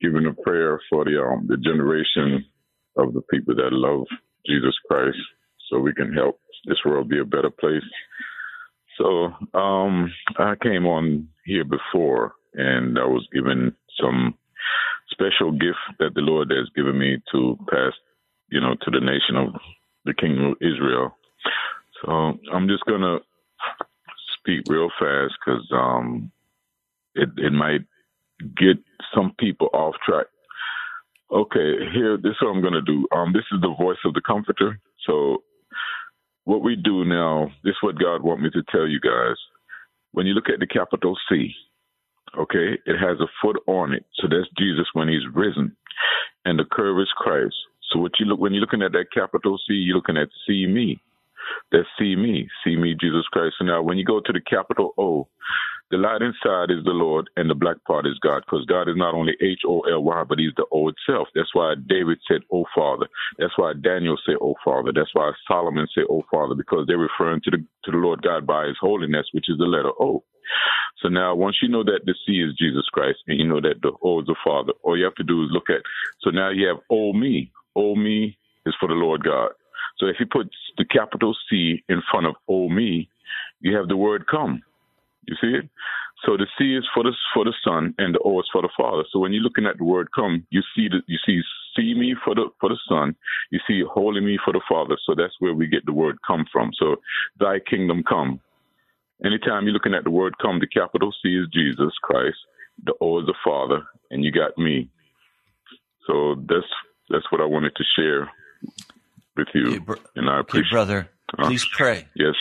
giving 0.00 0.24
a 0.24 0.32
prayer 0.32 0.80
for 0.88 1.04
the 1.04 1.22
um 1.22 1.46
the 1.46 1.58
generation 1.58 2.42
of 2.96 3.12
the 3.12 3.20
people 3.30 3.54
that 3.56 3.72
love 3.72 4.06
Jesus 4.46 4.74
Christ, 4.90 5.18
so 5.68 5.78
we 5.78 5.92
can 5.92 6.14
help 6.14 6.40
this 6.64 6.78
world 6.86 7.10
be 7.10 7.20
a 7.20 7.24
better 7.26 7.50
place. 7.50 7.82
So 8.96 9.26
um, 9.52 10.10
I 10.38 10.54
came 10.62 10.86
on 10.86 11.28
here 11.44 11.64
before, 11.64 12.32
and 12.54 12.98
I 12.98 13.04
was 13.04 13.28
given 13.30 13.76
some 14.00 14.38
special 15.10 15.52
gift 15.52 15.98
that 15.98 16.14
the 16.14 16.22
Lord 16.22 16.50
has 16.50 16.70
given 16.74 16.98
me 16.98 17.18
to 17.32 17.58
pass, 17.70 17.92
you 18.48 18.60
know, 18.60 18.74
to 18.74 18.90
the 18.90 19.00
nation 19.00 19.36
of 19.36 19.60
the 20.04 20.14
Kingdom 20.14 20.46
of 20.52 20.56
Israel. 20.60 21.16
So 22.02 22.10
I'm 22.52 22.68
just 22.68 22.84
gonna 22.86 23.18
speak 24.38 24.64
real 24.68 24.90
fast 24.98 25.34
because 25.44 25.66
um, 25.72 26.30
it 27.14 27.30
it 27.38 27.52
might 27.52 27.82
get 28.56 28.78
some 29.14 29.34
people 29.38 29.70
off 29.72 29.94
track. 30.06 30.26
Okay, 31.32 31.76
here 31.94 32.16
this 32.16 32.32
is 32.32 32.36
what 32.42 32.50
I'm 32.50 32.62
gonna 32.62 32.82
do. 32.82 33.06
Um, 33.14 33.32
this 33.32 33.44
is 33.52 33.60
the 33.62 33.74
voice 33.78 33.98
of 34.04 34.14
the 34.14 34.22
Comforter. 34.26 34.80
So 35.06 35.42
what 36.44 36.62
we 36.62 36.76
do 36.76 37.04
now, 37.04 37.50
this 37.64 37.72
is 37.72 37.82
what 37.82 37.98
God 37.98 38.22
want 38.22 38.42
me 38.42 38.50
to 38.50 38.62
tell 38.70 38.86
you 38.88 39.00
guys. 39.00 39.36
When 40.12 40.26
you 40.26 40.34
look 40.34 40.48
at 40.52 40.60
the 40.60 40.66
capital 40.66 41.16
C, 41.28 41.52
okay, 42.38 42.78
it 42.86 42.98
has 42.98 43.18
a 43.20 43.28
foot 43.42 43.58
on 43.66 43.92
it. 43.92 44.04
So 44.16 44.28
that's 44.28 44.48
Jesus 44.58 44.86
when 44.94 45.08
he's 45.08 45.26
risen. 45.34 45.76
And 46.44 46.58
the 46.58 46.64
curve 46.70 47.00
is 47.00 47.10
Christ. 47.16 47.54
So 47.94 48.00
what 48.00 48.12
you 48.20 48.26
look 48.26 48.40
when 48.40 48.52
you're 48.52 48.62
looking 48.62 48.82
at 48.82 48.92
that 48.92 49.06
capital 49.14 49.58
C, 49.58 49.74
you're 49.74 49.96
looking 49.96 50.18
at 50.18 50.28
see 50.48 50.66
me. 50.66 51.00
That's 51.72 51.86
see 51.98 52.16
me. 52.16 52.48
See 52.64 52.76
me, 52.76 52.96
Jesus 53.00 53.26
Christ. 53.32 53.56
So 53.58 53.64
now 53.64 53.82
when 53.82 53.98
you 53.98 54.04
go 54.04 54.20
to 54.20 54.32
the 54.32 54.40
capital 54.40 54.94
O, 54.98 55.28
the 55.90 55.98
light 55.98 56.22
inside 56.22 56.72
is 56.72 56.82
the 56.84 56.96
Lord 56.96 57.30
and 57.36 57.48
the 57.48 57.54
black 57.54 57.76
part 57.86 58.06
is 58.06 58.18
God, 58.20 58.42
because 58.44 58.64
God 58.66 58.88
is 58.88 58.96
not 58.96 59.14
only 59.14 59.34
H 59.40 59.60
O 59.66 59.80
L 59.82 60.02
Y, 60.02 60.24
but 60.28 60.40
He's 60.40 60.54
the 60.56 60.66
O 60.72 60.88
itself. 60.88 61.28
That's 61.34 61.54
why 61.54 61.74
David 61.86 62.18
said, 62.26 62.40
"O 62.52 62.64
Father." 62.74 63.06
That's 63.38 63.56
why 63.56 63.74
Daniel 63.74 64.18
said, 64.26 64.36
"O 64.40 64.54
Father." 64.64 64.92
That's 64.92 65.14
why 65.14 65.30
Solomon 65.46 65.86
said, 65.94 66.04
"O 66.10 66.24
Father," 66.30 66.56
because 66.56 66.86
they're 66.88 66.98
referring 66.98 67.42
to 67.44 67.50
the 67.52 67.58
to 67.84 67.90
the 67.92 67.98
Lord 67.98 68.22
God 68.22 68.46
by 68.46 68.66
His 68.66 68.78
holiness, 68.80 69.28
which 69.32 69.48
is 69.48 69.58
the 69.58 69.66
letter 69.66 69.92
O. 70.00 70.24
So 71.02 71.08
now, 71.08 71.34
once 71.34 71.58
you 71.62 71.68
know 71.68 71.84
that 71.84 72.00
the 72.06 72.14
C 72.26 72.40
is 72.40 72.56
Jesus 72.58 72.86
Christ, 72.92 73.18
and 73.26 73.38
you 73.38 73.46
know 73.46 73.60
that 73.60 73.82
the 73.82 73.92
O 74.02 74.20
is 74.20 74.26
the 74.26 74.36
Father, 74.44 74.72
all 74.82 74.96
you 74.98 75.04
have 75.04 75.14
to 75.16 75.24
do 75.24 75.44
is 75.44 75.50
look 75.52 75.70
at. 75.70 75.82
So 76.22 76.30
now 76.30 76.50
you 76.50 76.66
have 76.68 76.78
O 76.90 77.12
me. 77.12 77.52
O 77.76 77.94
me 77.96 78.38
is 78.66 78.74
for 78.80 78.88
the 78.88 78.94
Lord 78.94 79.24
God. 79.24 79.50
So 79.98 80.06
if 80.06 80.16
you 80.20 80.26
put 80.30 80.48
the 80.78 80.84
capital 80.86 81.34
C 81.50 81.84
in 81.88 82.02
front 82.10 82.26
of 82.26 82.34
O 82.48 82.68
me, 82.68 83.08
you 83.60 83.76
have 83.76 83.88
the 83.88 83.96
word 83.96 84.26
come. 84.30 84.62
You 85.26 85.36
see 85.40 85.58
it? 85.58 85.70
So 86.26 86.36
the 86.36 86.46
C 86.58 86.74
is 86.76 86.86
for 86.94 87.02
the 87.04 87.12
for 87.34 87.44
the 87.44 87.54
Son 87.64 87.94
and 87.98 88.14
the 88.14 88.20
O 88.20 88.40
is 88.40 88.48
for 88.52 88.62
the 88.62 88.70
Father. 88.76 89.04
So 89.12 89.18
when 89.20 89.32
you're 89.32 89.42
looking 89.42 89.66
at 89.66 89.78
the 89.78 89.84
word 89.84 90.08
come, 90.14 90.46
you 90.50 90.62
see 90.76 90.88
the 90.88 91.02
you 91.06 91.18
see 91.26 91.42
see 91.76 91.94
me 91.94 92.14
for 92.24 92.34
the 92.34 92.48
for 92.60 92.70
the 92.70 92.78
Son, 92.88 93.16
you 93.50 93.60
see 93.68 93.82
holy 93.92 94.20
me 94.20 94.38
for 94.44 94.52
the 94.52 94.62
Father. 94.68 94.96
So 95.06 95.14
that's 95.16 95.34
where 95.40 95.54
we 95.54 95.66
get 95.66 95.86
the 95.86 95.92
word 95.92 96.18
come 96.26 96.46
from. 96.52 96.72
So 96.78 96.96
thy 97.40 97.58
kingdom 97.68 98.04
come. 98.08 98.40
Anytime 99.24 99.64
you're 99.64 99.74
looking 99.74 99.94
at 99.94 100.04
the 100.04 100.10
word 100.10 100.34
come, 100.40 100.60
the 100.60 100.66
capital 100.68 101.12
C 101.22 101.30
is 101.36 101.48
Jesus 101.52 101.92
Christ, 102.02 102.36
the 102.84 102.94
O 103.00 103.20
is 103.20 103.26
the 103.26 103.34
Father, 103.44 103.82
and 104.10 104.24
you 104.24 104.32
got 104.32 104.56
me. 104.58 104.90
So 106.06 106.36
that's 106.48 106.66
that's 107.10 107.30
what 107.30 107.40
I 107.40 107.44
wanted 107.46 107.74
to 107.76 107.84
share 107.96 108.30
with 109.36 109.48
you, 109.54 109.68
Okay, 109.72 109.78
br- 109.78 109.94
and 110.16 110.28
I 110.30 110.38
okay, 110.38 110.40
appreciate. 110.40 110.70
brother, 110.70 111.08
Uh, 111.38 111.46
please 111.46 111.64
pray. 111.72 112.06
Yes. 112.14 112.34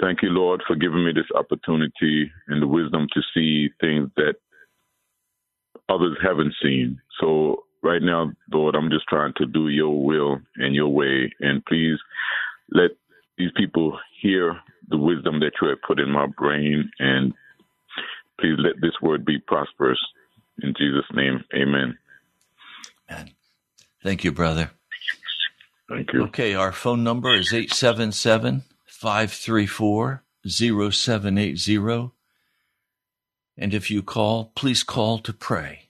Thank 0.00 0.22
you, 0.22 0.28
Lord, 0.30 0.62
for 0.66 0.76
giving 0.76 1.04
me 1.04 1.12
this 1.12 1.30
opportunity 1.34 2.30
and 2.46 2.62
the 2.62 2.66
wisdom 2.68 3.08
to 3.12 3.20
see 3.34 3.68
things 3.80 4.08
that 4.16 4.34
others 5.88 6.16
haven't 6.22 6.54
seen. 6.62 7.00
So, 7.20 7.64
right 7.82 8.02
now, 8.02 8.30
Lord, 8.52 8.76
I'm 8.76 8.90
just 8.90 9.06
trying 9.08 9.32
to 9.38 9.46
do 9.46 9.68
your 9.68 10.04
will 10.04 10.38
and 10.56 10.74
your 10.74 10.88
way. 10.88 11.32
And 11.40 11.64
please 11.66 11.98
let 12.70 12.92
these 13.38 13.50
people 13.56 13.98
hear 14.22 14.56
the 14.88 14.98
wisdom 14.98 15.40
that 15.40 15.52
you 15.60 15.68
have 15.68 15.82
put 15.86 15.98
in 15.98 16.10
my 16.10 16.26
brain. 16.26 16.88
And 17.00 17.32
please 18.40 18.54
let 18.58 18.80
this 18.80 18.94
word 19.02 19.24
be 19.24 19.38
prosperous. 19.40 19.98
In 20.62 20.74
Jesus' 20.76 21.06
name, 21.14 21.44
amen. 21.54 21.96
Amen. 23.10 23.30
Thank 24.02 24.24
you, 24.24 24.32
brother. 24.32 24.70
Thank 25.88 26.12
you. 26.12 26.24
Okay, 26.24 26.54
our 26.54 26.72
phone 26.72 27.02
number 27.02 27.34
is 27.34 27.52
877 27.52 28.64
534 28.86 30.22
0780. 30.46 32.10
And 33.56 33.74
if 33.74 33.90
you 33.90 34.02
call, 34.02 34.52
please 34.54 34.82
call 34.82 35.18
to 35.20 35.32
pray. 35.32 35.88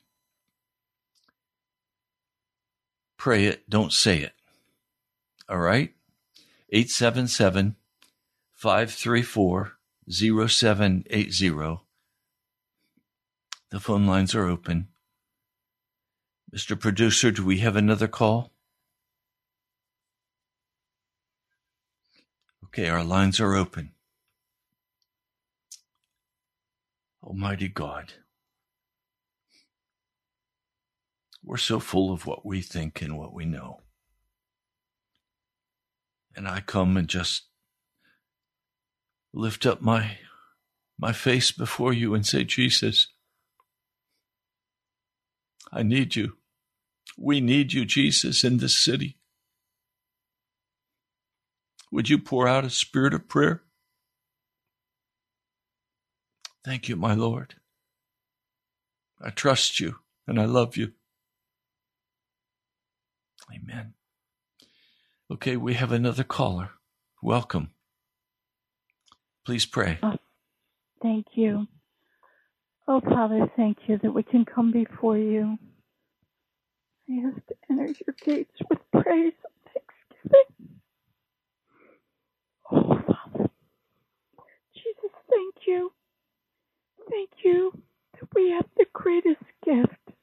Pray 3.17 3.47
it, 3.47 3.69
don't 3.69 3.93
say 3.93 4.21
it. 4.21 4.33
All 5.49 5.59
right? 5.59 5.93
877 6.71 7.77
534 8.55 9.73
0780. 10.09 11.79
The 13.71 13.81
phone 13.81 14.07
lines 14.07 14.35
are 14.35 14.47
open. 14.47 14.89
Mr. 16.55 16.79
Producer, 16.79 17.31
do 17.31 17.45
we 17.45 17.59
have 17.59 17.77
another 17.77 18.09
call? 18.09 18.53
Okay, 22.65 22.89
our 22.89 23.05
lines 23.05 23.41
are 23.41 23.55
open. 23.55 23.93
Almighty 27.23 27.69
God, 27.69 28.15
we're 31.45 31.59
so 31.59 31.79
full 31.79 32.13
of 32.13 32.25
what 32.25 32.47
we 32.47 32.63
think 32.63 33.03
and 33.03 33.19
what 33.19 33.35
we 33.35 33.45
know. 33.45 33.81
And 36.35 36.49
I 36.49 36.61
come 36.61 36.97
and 36.97 37.09
just 37.09 37.49
lift 39.35 39.67
up 39.67 39.83
my 39.83 40.19
my 40.99 41.13
face 41.13 41.51
before 41.53 41.93
you 41.93 42.15
and 42.15 42.27
say, 42.27 42.45
Jesus, 42.45 43.09
I 45.73 45.83
need 45.83 46.17
you. 46.17 46.37
We 47.17 47.41
need 47.41 47.73
you, 47.73 47.85
Jesus, 47.85 48.45
in 48.45 48.59
this 48.59 48.79
city. 48.79 49.17
Would 51.91 52.09
you 52.09 52.19
pour 52.19 52.47
out 52.47 52.65
a 52.65 52.71
spirit 52.71 53.15
of 53.15 53.29
prayer? 53.29 53.63
Thank 56.65 56.89
you, 56.89 56.97
my 56.97 57.15
Lord. 57.15 57.55
I 59.21 59.31
trust 59.31 59.81
you 59.81 59.97
and 60.27 60.41
I 60.41 60.45
love 60.45 60.77
you. 60.77 60.93
Amen. 63.53 63.95
Okay, 65.31 65.57
we 65.57 65.75
have 65.75 65.93
another 65.93 66.25
caller. 66.25 66.71
Welcome. 67.23 67.71
Please 69.45 69.67
pray. 69.67 69.99
Thank 71.03 71.27
you. 71.35 71.67
Oh, 72.89 73.03
Father, 73.03 73.51
thank 73.55 73.77
you 73.87 73.99
that 74.03 74.13
we 74.13 74.23
can 74.23 74.47
come 74.47 74.73
before 74.73 75.19
you. 75.19 75.59
I 77.11 77.29
ask 77.29 77.47
to 77.49 77.55
enter 77.71 77.87
your 77.87 78.17
gates 78.25 78.55
with 78.71 78.79
praise 78.93 79.35
and 79.45 79.75
thanksgiving. 80.25 80.81
Oh, 82.73 83.03
Father, 83.07 83.51
Jesus, 84.75 85.13
thank 85.31 85.55
you. 85.67 85.93
Thank 87.11 87.31
you 87.45 87.73
that 88.15 88.29
we 88.35 88.51
have 88.53 88.67
the 88.79 88.87
greatest 88.95 89.43
gift, 89.65 90.17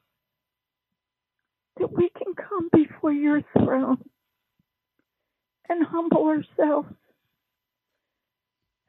that 1.79 1.91
we 1.91 2.09
can 2.17 2.33
come 2.35 2.69
before 2.73 3.13
your 3.13 3.41
throne 3.57 4.03
and 5.69 5.85
humble 5.85 6.25
ourselves. 6.27 6.89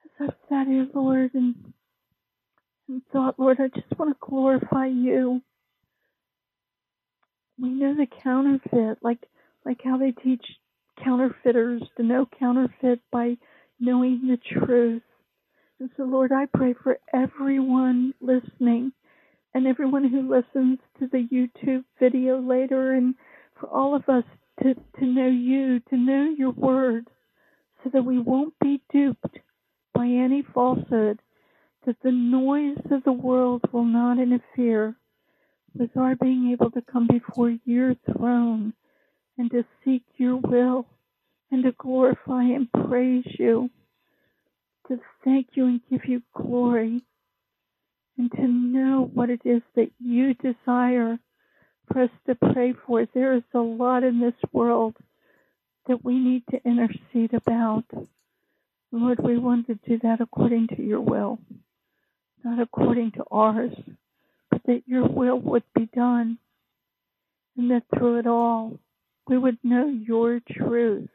As 0.05 0.29
I've 0.29 0.35
sat 0.49 0.67
here, 0.67 0.89
Lord, 0.95 1.33
and, 1.35 1.75
and 2.89 3.03
thought, 3.13 3.39
Lord, 3.39 3.59
I 3.61 3.69
just 3.69 3.99
want 3.99 4.13
to 4.13 4.27
glorify 4.27 4.87
you. 4.87 5.41
We 7.59 7.71
know 7.71 7.95
the 7.95 8.07
counterfeit, 8.23 8.99
like 9.03 9.19
like 9.65 9.81
how 9.83 9.99
they 9.99 10.13
teach 10.13 10.45
counterfeiters 11.03 11.83
to 11.97 12.03
know 12.03 12.27
counterfeit 12.39 13.01
by 13.11 13.37
knowing 13.81 14.29
the 14.29 14.39
truth. 14.61 15.03
And 15.81 15.91
so, 15.97 16.05
Lord, 16.05 16.33
I 16.33 16.47
pray 16.47 16.75
for 16.83 16.99
everyone 17.13 18.15
listening 18.21 18.93
and 19.53 19.67
everyone 19.67 20.09
who 20.09 20.31
listens 20.31 20.79
to 20.99 21.07
the 21.07 21.27
YouTube 21.33 21.85
video 21.99 22.41
later, 22.41 22.93
and 22.93 23.15
for 23.59 23.69
all 23.69 23.95
of 23.95 24.09
us 24.09 24.25
to, 24.63 24.75
to 24.75 25.05
know 25.07 25.29
you, 25.29 25.81
to 25.91 25.97
know 25.97 26.35
your 26.37 26.51
word, 26.51 27.09
so 27.83 27.91
that 27.93 28.05
we 28.05 28.19
won't 28.19 28.55
be 28.61 28.83
duped 28.93 29.39
by 29.95 30.07
any 30.07 30.43
falsehood, 30.55 31.21
that 31.87 31.97
the 32.03 32.13
noise 32.13 32.79
of 32.91 33.05
the 33.05 33.13
world 33.13 33.63
will 33.73 33.85
not 33.85 34.19
interfere 34.19 34.97
with 35.75 35.97
our 35.97 36.17
being 36.17 36.51
able 36.53 36.71
to 36.71 36.83
come 36.83 37.07
before 37.07 37.55
your 37.65 37.95
throne 38.13 38.73
and 39.39 39.51
to 39.51 39.65
seek 39.85 40.03
your 40.17 40.37
will 40.37 40.87
and 41.51 41.65
to 41.65 41.73
glorify 41.73 42.43
and 42.43 42.71
praise 42.73 43.27
you, 43.39 43.71
to 44.89 44.99
thank 45.25 45.49
you 45.55 45.67
and 45.67 45.81
give 45.91 46.05
you 46.07 46.23
glory, 46.35 47.03
and 48.19 48.33
to 48.33 48.49
know 48.49 49.09
what 49.13 49.31
it 49.31 49.41
is 49.45 49.63
that 49.77 49.91
you 50.01 50.35
desire 50.35 51.19
for 51.93 52.03
us 52.03 52.11
to 52.27 52.35
pray 52.35 52.75
for. 52.87 53.07
There 53.07 53.37
is 53.37 53.45
a 53.55 53.59
lot 53.59 54.03
in 54.03 54.21
this 54.21 54.35
world 54.53 54.97
that 55.87 56.05
we 56.05 56.19
need 56.19 56.43
to 56.51 56.61
intercede 56.65 57.35
about. 57.35 57.85
Lord, 58.91 59.21
we 59.23 59.39
want 59.39 59.67
to 59.67 59.75
do 59.75 59.99
that 60.03 60.21
according 60.21 60.69
to 60.69 60.83
your 60.83 61.01
will, 61.01 61.39
not 62.47 62.61
according 62.61 63.11
to 63.11 63.25
ours, 63.29 63.73
but 64.53 64.63
that 64.67 64.83
your 64.87 65.05
will 65.09 65.41
would 65.41 65.65
be 65.75 65.89
done, 65.93 66.39
and 67.57 67.73
that 67.73 67.83
through 67.93 68.21
it 68.21 68.27
all 68.27 68.79
we 69.29 69.37
would 69.37 69.59
know 69.65 69.89
your 69.89 70.41
truth. 70.49 71.09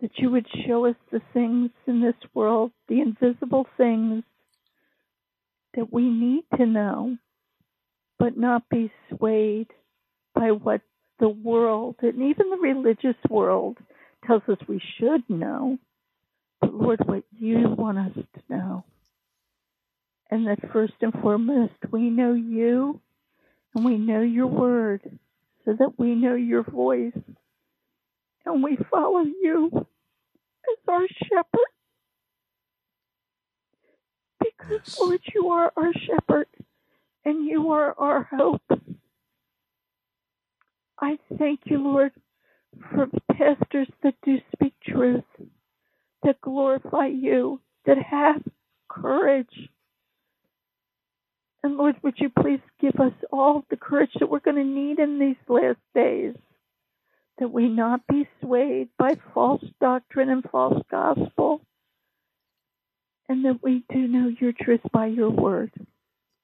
That 0.00 0.12
you 0.18 0.30
would 0.30 0.46
show 0.64 0.86
us 0.86 0.94
the 1.10 1.20
things 1.32 1.70
in 1.88 2.00
this 2.00 2.14
world, 2.32 2.70
the 2.86 3.00
invisible 3.00 3.66
things 3.76 4.22
that 5.74 5.92
we 5.92 6.08
need 6.08 6.44
to 6.56 6.64
know, 6.64 7.16
but 8.20 8.36
not 8.36 8.68
be 8.68 8.92
swayed 9.10 9.66
by 10.32 10.52
what 10.52 10.82
the 11.18 11.28
world 11.28 11.96
and 12.02 12.22
even 12.22 12.50
the 12.50 12.56
religious 12.56 13.16
world 13.28 13.78
tells 14.24 14.42
us 14.48 14.58
we 14.68 14.80
should 14.98 15.28
know. 15.28 15.76
But 16.60 16.72
Lord, 16.72 17.00
what 17.04 17.24
you 17.36 17.74
want 17.76 17.98
us 17.98 18.12
to 18.14 18.42
know. 18.48 18.84
And 20.30 20.46
that 20.46 20.72
first 20.72 20.94
and 21.00 21.12
foremost, 21.12 21.74
we 21.90 22.10
know 22.10 22.34
you 22.34 23.00
and 23.74 23.84
we 23.84 23.96
know 23.98 24.20
your 24.20 24.46
word 24.46 25.02
so 25.64 25.74
that 25.78 25.98
we 25.98 26.14
know 26.14 26.34
your 26.34 26.62
voice 26.62 27.12
and 28.44 28.62
we 28.62 28.78
follow 28.90 29.22
you 29.22 29.70
as 29.74 30.78
our 30.88 31.06
shepherd. 31.24 31.72
Because, 34.40 34.98
Lord, 35.00 35.20
you 35.34 35.48
are 35.50 35.72
our 35.76 35.92
shepherd 35.94 36.46
and 37.24 37.46
you 37.46 37.70
are 37.72 37.94
our 37.98 38.24
hope. 38.24 38.62
I 41.00 41.18
thank 41.38 41.60
you, 41.66 41.78
Lord, 41.78 42.12
for 42.94 43.08
pastors 43.32 43.88
that 44.02 44.14
do 44.24 44.38
speak 44.52 44.74
truth, 44.86 45.24
that 46.22 46.40
glorify 46.40 47.06
you, 47.06 47.60
that 47.86 47.98
have 47.98 48.42
courage. 48.88 49.70
And 51.62 51.76
Lord, 51.76 51.96
would 52.02 52.18
you 52.18 52.30
please 52.30 52.60
give 52.80 53.00
us 53.00 53.12
all 53.32 53.64
the 53.68 53.76
courage 53.76 54.12
that 54.18 54.30
we're 54.30 54.38
going 54.38 54.56
to 54.56 54.64
need 54.64 54.98
in 54.98 55.18
these 55.18 55.36
last 55.48 55.80
days, 55.94 56.34
that 57.38 57.52
we 57.52 57.68
not 57.68 58.06
be 58.06 58.28
swayed 58.40 58.88
by 58.96 59.16
false 59.34 59.64
doctrine 59.80 60.30
and 60.30 60.44
false 60.50 60.82
gospel, 60.90 61.60
and 63.28 63.44
that 63.44 63.62
we 63.62 63.84
do 63.92 64.06
know 64.06 64.28
your 64.40 64.52
truth 64.52 64.80
by 64.92 65.06
your 65.06 65.30
word. 65.30 65.72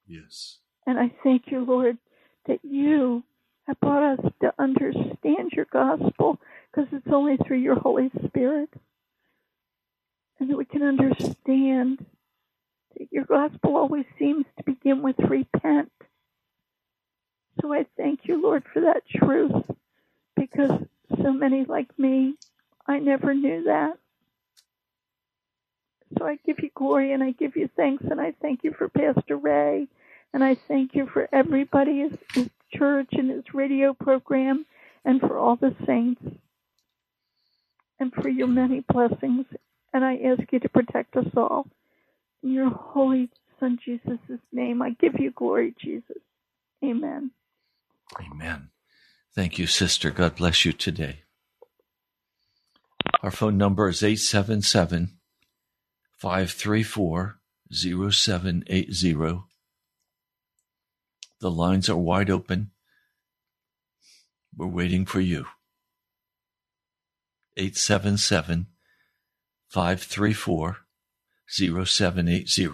Yes. 0.07 0.59
And 0.87 0.99
I 0.99 1.13
thank 1.23 1.45
you, 1.47 1.65
Lord, 1.65 1.97
that 2.47 2.61
you 2.63 3.23
have 3.67 3.81
brought 3.81 4.19
us 4.19 4.33
to 4.43 4.53
understand 4.59 5.53
your 5.53 5.67
gospel 5.73 6.41
because 6.71 6.89
it's 6.93 7.07
only 7.11 7.37
through 7.37 7.59
your 7.59 7.79
Holy 7.79 8.11
Spirit. 8.27 8.69
And 10.39 10.51
that 10.51 10.59
we 10.59 10.65
can 10.65 10.83
understand 10.83 12.05
your 13.15 13.27
gospel 13.27 13.79
always 13.79 14.07
seems 14.19 14.47
to 14.59 14.65
begin 14.65 15.03
with 15.03 15.17
repent. 15.21 15.93
So 17.63 17.73
I 17.73 17.87
thank 17.97 18.23
you, 18.25 18.43
Lord, 18.43 18.65
for 18.75 18.83
that 18.83 19.05
truth 19.09 19.71
because 20.37 20.73
so 21.23 21.33
many 21.33 21.65
like 21.65 21.99
me, 21.99 22.35
I 22.87 22.99
never 22.99 23.35
knew 23.35 23.65
that. 23.65 23.99
So 26.19 26.27
I 26.27 26.39
give 26.47 26.59
you 26.61 26.71
glory 26.75 27.13
and 27.13 27.23
I 27.23 27.33
give 27.33 27.57
you 27.57 27.71
thanks 27.77 28.05
and 28.11 28.21
I 28.21 28.35
thank 28.43 28.65
you 28.65 28.75
for 28.77 28.89
Pastor 28.91 29.37
Ray 29.39 29.89
and 30.35 30.45
I 30.45 30.57
thank 30.69 30.95
you 30.97 31.09
for 31.13 31.29
everybody, 31.33 32.01
his, 32.01 32.19
his 32.35 32.51
church 32.75 33.11
and 33.13 33.31
his 33.31 33.45
radio 33.55 33.95
program, 33.95 34.67
and 35.05 35.21
for 35.21 35.39
all 35.39 35.57
the 35.57 35.77
saints, 35.87 36.23
and 38.01 38.13
for 38.13 38.29
your 38.29 38.49
many 38.49 38.81
blessings. 38.81 39.47
And 39.95 40.05
I 40.05 40.17
ask 40.17 40.43
you 40.53 40.61
to 40.61 40.69
protect 40.69 41.17
us 41.17 41.29
all. 41.37 41.69
In 42.45 42.53
your 42.53 42.69
holy 42.69 43.31
Son 43.59 43.79
Jesus' 43.83 44.21
name, 44.53 44.83
I 44.83 44.91
give 45.01 45.15
you 45.19 45.31
glory, 45.31 45.75
Jesus. 45.83 46.19
Amen. 46.85 47.31
Amen. 48.21 48.69
Thank 49.35 49.59
you, 49.59 49.67
sister. 49.67 50.11
God 50.11 50.37
bless 50.37 50.67
you 50.67 50.75
today. 50.75 51.23
Our 53.23 53.31
phone 53.31 53.57
number 53.57 53.89
is 53.89 54.03
877 54.03 55.17
534 56.19 57.39
0780. 57.73 59.39
The 61.41 61.51
lines 61.51 61.89
are 61.89 61.97
wide 61.97 62.29
open. 62.29 62.73
We're 64.55 64.67
waiting 64.67 65.07
for 65.07 65.21
you. 65.21 65.47
877 67.57 68.67
534 69.69 70.84
0780. 71.47 72.69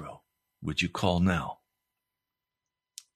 Would 0.63 0.83
you 0.83 0.89
call 0.89 1.21
now? 1.21 1.59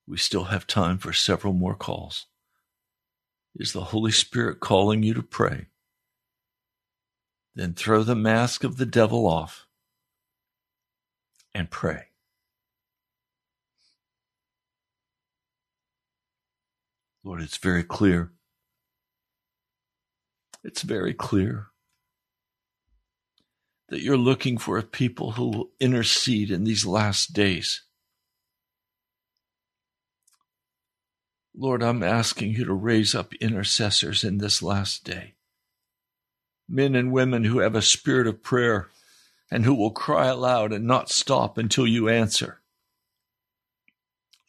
We 0.07 0.17
still 0.19 0.45
have 0.45 0.67
time 0.67 0.99
for 0.99 1.13
several 1.13 1.53
more 1.53 1.75
calls. 1.75 2.27
Is 3.57 3.73
the 3.73 3.85
Holy 3.85 4.13
Spirit 4.13 4.61
calling 4.61 5.03
you 5.03 5.15
to 5.15 5.23
pray? 5.23 5.67
Then 7.55 7.73
throw 7.73 8.03
the 8.03 8.17
mask 8.17 8.65
of 8.65 8.77
the 8.77 8.87
devil 8.87 9.27
off 9.27 9.67
and 11.55 11.71
pray. 11.71 12.07
Lord, 17.23 17.41
it's 17.41 17.57
very 17.57 17.85
clear. 17.85 18.33
It's 20.63 20.83
very 20.83 21.15
clear 21.15 21.69
that 23.89 24.01
you're 24.01 24.17
looking 24.17 24.59
for 24.59 24.79
a 24.79 24.83
people 24.83 25.33
who 25.33 25.49
will 25.49 25.71
intercede 25.81 26.51
in 26.51 26.65
these 26.65 26.87
last 26.87 27.33
days. 27.33 27.83
Lord, 31.57 31.83
I'm 31.83 32.03
asking 32.03 32.51
you 32.51 32.65
to 32.65 32.73
raise 32.73 33.15
up 33.15 33.33
intercessors 33.35 34.25
in 34.25 34.39
this 34.39 34.63
last 34.63 35.05
day. 35.05 35.35
Men 36.69 36.95
and 36.95 37.13
women 37.13 37.45
who 37.45 37.59
have 37.59 37.77
a 37.77 37.83
spirit 37.83 38.27
of 38.27 38.43
prayer 38.43 38.89
and 39.51 39.65
who 39.65 39.75
will 39.75 39.93
cry 39.93 40.27
aloud 40.27 40.73
and 40.73 40.87
not 40.87 41.11
stop 41.11 41.59
until 41.59 41.87
you 41.87 42.09
answer. 42.09 42.61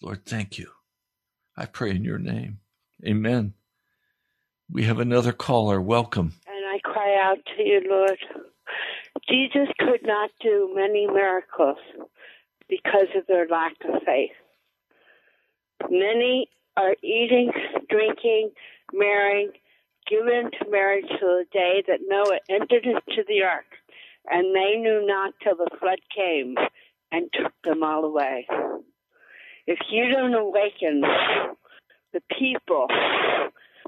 Lord, 0.02 0.26
thank 0.26 0.58
you. 0.58 0.72
I 1.56 1.66
pray 1.66 1.92
in 1.92 2.04
your 2.04 2.18
name. 2.18 2.60
Amen. 3.06 3.54
We 4.72 4.84
have 4.86 5.00
another 5.00 5.32
caller. 5.32 5.80
Welcome. 5.80 6.34
And 6.48 6.66
I 6.66 6.80
cry 6.80 7.16
out 7.22 7.38
to 7.56 7.64
you, 7.64 7.82
Lord. 7.88 8.18
Jesus 9.30 9.68
could 9.80 10.02
not 10.04 10.30
do 10.42 10.72
many 10.76 11.08
miracles 11.08 11.78
because 12.70 13.08
of 13.16 13.26
their 13.28 13.48
lack 13.48 13.74
of 13.88 14.02
faith. 14.06 14.32
Many 15.90 16.50
are 16.78 16.96
eating, 17.02 17.52
drinking, 17.90 18.52
marrying, 18.94 19.52
given 20.10 20.52
to 20.52 20.70
marriage 20.70 21.06
till 21.08 21.40
the 21.40 21.46
day 21.52 21.84
that 21.88 22.00
Noah 22.08 22.40
entered 22.50 22.86
into 22.86 23.24
the 23.28 23.44
ark, 23.44 23.66
and 24.30 24.56
they 24.56 24.78
knew 24.78 25.06
not 25.06 25.34
till 25.44 25.56
the 25.56 25.70
flood 25.80 26.00
came 26.16 26.56
and 27.12 27.30
took 27.34 27.54
them 27.64 27.84
all 27.84 28.04
away. 28.04 28.48
If 29.68 29.80
you 29.90 30.10
don't 30.10 30.34
awaken 30.34 31.02
the 32.14 32.22
people 32.38 32.88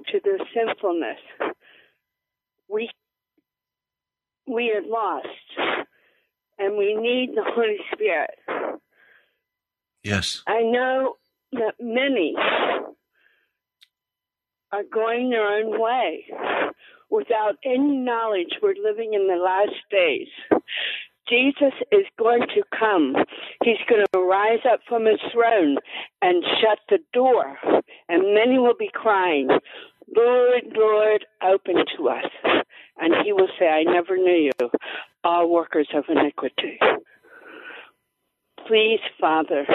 to 0.07 0.19
their 0.23 0.39
sinfulness, 0.53 1.19
we 2.69 2.89
we 4.47 4.71
are 4.71 4.81
lost, 4.87 5.27
and 6.57 6.77
we 6.77 6.95
need 6.95 7.35
the 7.35 7.43
Holy 7.45 7.77
Spirit. 7.93 8.31
Yes. 10.03 10.41
I 10.47 10.61
know 10.61 11.17
that 11.53 11.73
many 11.79 12.35
are 14.71 14.83
going 14.91 15.29
their 15.29 15.47
own 15.47 15.79
way 15.79 16.25
without 17.09 17.55
any 17.65 17.97
knowledge 17.97 18.57
we're 18.61 18.75
living 18.81 19.13
in 19.13 19.27
the 19.27 19.35
last 19.35 19.75
days. 19.91 20.27
Jesus 21.29 21.73
is 21.91 22.05
going 22.17 22.41
to 22.55 22.63
come. 22.77 23.15
He's 23.63 23.77
going 23.89 24.05
to 24.13 24.19
rise 24.19 24.65
up 24.71 24.79
from 24.87 25.05
his 25.05 25.19
throne 25.33 25.77
and 26.21 26.43
shut 26.61 26.79
the 26.89 26.99
door, 27.13 27.57
and 28.07 28.33
many 28.33 28.59
will 28.59 28.77
be 28.77 28.89
crying, 28.93 29.49
Lord, 30.15 30.63
Lord, 30.73 31.25
open 31.43 31.83
to 31.97 32.09
us. 32.09 32.65
And 32.99 33.13
he 33.23 33.33
will 33.33 33.49
say, 33.59 33.67
I 33.67 33.83
never 33.83 34.17
knew 34.17 34.51
you, 34.59 34.69
all 35.23 35.49
workers 35.49 35.87
of 35.93 36.05
iniquity. 36.09 36.79
Please, 38.67 38.99
Father, 39.19 39.65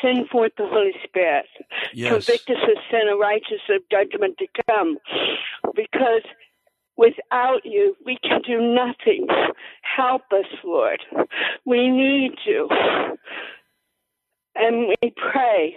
send 0.00 0.28
forth 0.28 0.52
the 0.56 0.66
Holy 0.66 0.92
Spirit. 1.04 1.46
Yes. 1.92 2.12
Convict 2.12 2.50
us 2.50 2.62
of 2.62 2.78
sin 2.90 3.08
and 3.08 3.18
righteousness 3.18 3.60
of 3.70 3.82
judgment 3.90 4.38
to 4.38 4.46
come. 4.68 4.98
Because 5.74 6.22
without 6.96 7.64
you, 7.64 7.96
we 8.04 8.18
can 8.22 8.40
do 8.46 8.60
nothing. 8.60 9.26
Help 9.82 10.22
us, 10.32 10.46
Lord. 10.62 11.00
We 11.64 11.88
need 11.88 12.32
you. 12.46 12.68
And 14.54 14.88
we 14.88 15.12
pray 15.16 15.74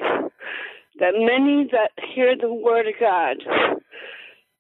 that 0.99 1.13
many 1.15 1.69
that 1.71 1.91
hear 2.13 2.36
the 2.39 2.53
word 2.53 2.88
of 2.88 2.93
God, 2.99 3.38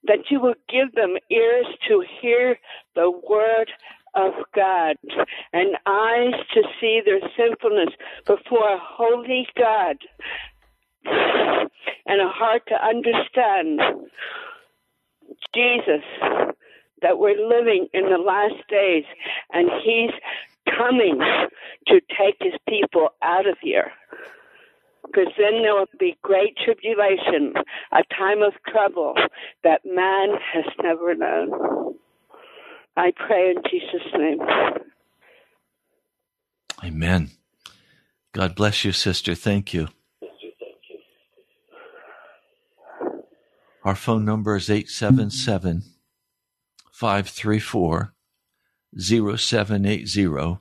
that 0.05 0.29
you 0.29 0.39
will 0.39 0.55
give 0.69 0.93
them 0.93 1.15
ears 1.31 1.65
to 1.87 2.03
hear 2.21 2.57
the 2.95 3.11
word 3.11 3.71
of 4.15 4.33
God 4.55 4.95
and 5.53 5.75
eyes 5.85 6.33
to 6.53 6.61
see 6.79 7.01
their 7.03 7.19
sinfulness 7.37 7.89
before 8.27 8.69
a 8.69 8.79
holy 8.79 9.47
God 9.57 9.97
and 11.05 12.21
a 12.21 12.29
heart 12.29 12.63
to 12.67 12.75
understand 12.75 13.79
Jesus 15.53 16.03
that 17.01 17.17
we're 17.17 17.47
living 17.47 17.87
in 17.93 18.03
the 18.03 18.17
last 18.17 18.55
days 18.69 19.03
and 19.51 19.69
he's 19.83 20.11
coming 20.77 21.19
to 21.87 21.99
take 22.17 22.37
his 22.39 22.53
people 22.69 23.09
out 23.21 23.47
of 23.47 23.57
here 23.61 23.91
because 25.05 25.31
then 25.37 25.61
there 25.61 25.75
will 25.75 25.85
be 25.99 26.17
great 26.21 26.57
tribulation, 26.63 27.53
a 27.91 28.03
time 28.15 28.41
of 28.41 28.53
trouble 28.71 29.13
that 29.63 29.81
man 29.85 30.29
has 30.53 30.65
never 30.81 31.15
known. 31.15 31.95
I 32.95 33.11
pray 33.15 33.51
in 33.51 33.57
Jesus' 33.69 34.13
name. 34.17 34.39
Amen. 36.83 37.31
God 38.33 38.55
bless 38.55 38.83
you, 38.83 38.91
sister. 38.91 39.35
Thank 39.35 39.73
you. 39.73 39.89
Our 43.83 43.95
phone 43.95 44.23
number 44.23 44.55
is 44.55 44.69
877 44.69 45.83
534 46.91 48.13
0780. 48.97 50.57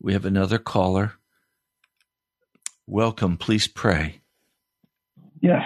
We 0.00 0.12
have 0.12 0.24
another 0.24 0.58
caller. 0.58 1.14
Welcome. 2.86 3.36
Please 3.36 3.66
pray. 3.68 4.20
Yes. 5.40 5.62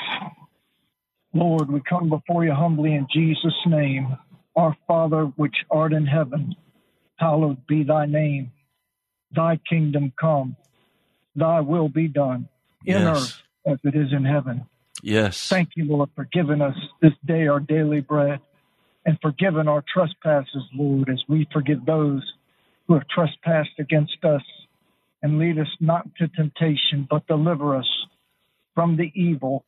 Lord, 1.33 1.71
we 1.71 1.81
come 1.89 2.09
before 2.09 2.45
you 2.45 2.53
humbly 2.55 2.95
in 2.95 3.07
Jesus' 3.13 3.55
name. 3.67 4.17
Our 4.55 4.77
Father, 4.87 5.25
which 5.37 5.57
art 5.71 5.93
in 5.93 6.07
heaven, 6.07 6.55
hallowed 7.17 7.67
be 7.67 7.83
thy 7.85 8.07
name. 8.07 8.53
Thy 9.35 9.59
kingdom 9.69 10.13
come, 10.19 10.57
thy 11.35 11.61
will 11.61 11.89
be 11.89 12.09
done 12.09 12.49
in 12.87 13.03
Yes. 13.03 13.43
earth 13.67 13.75
as 13.75 13.79
it 13.85 13.95
is 13.97 14.13
in 14.13 14.25
heaven. 14.25 14.65
Yes. 15.03 15.49
Thank 15.49 15.71
you, 15.77 15.85
Lord, 15.85 16.09
for 16.15 16.25
giving 16.33 16.63
us 16.63 16.77
this 17.03 17.13
day 17.27 17.49
our 17.49 17.61
daily 17.61 18.01
bread 18.01 18.41
and 19.05 19.19
forgiving 19.21 19.69
our 19.69 19.83
trespasses, 19.93 20.63
Lord, 20.75 21.11
as 21.11 21.23
we 21.29 21.47
forgive 21.53 21.85
those 21.85 22.23
who 22.87 22.95
have 22.95 23.07
trespassed 23.09 23.79
against 23.79 24.25
us. 24.25 24.43
And 25.23 25.39
lead 25.39 25.59
us 25.59 25.69
not 25.81 26.07
into 26.07 26.33
temptation, 26.35 27.07
but 27.09 27.27
deliver 27.27 27.77
us 27.77 27.89
from 28.75 28.97
the 28.97 29.11
evil. 29.15 29.65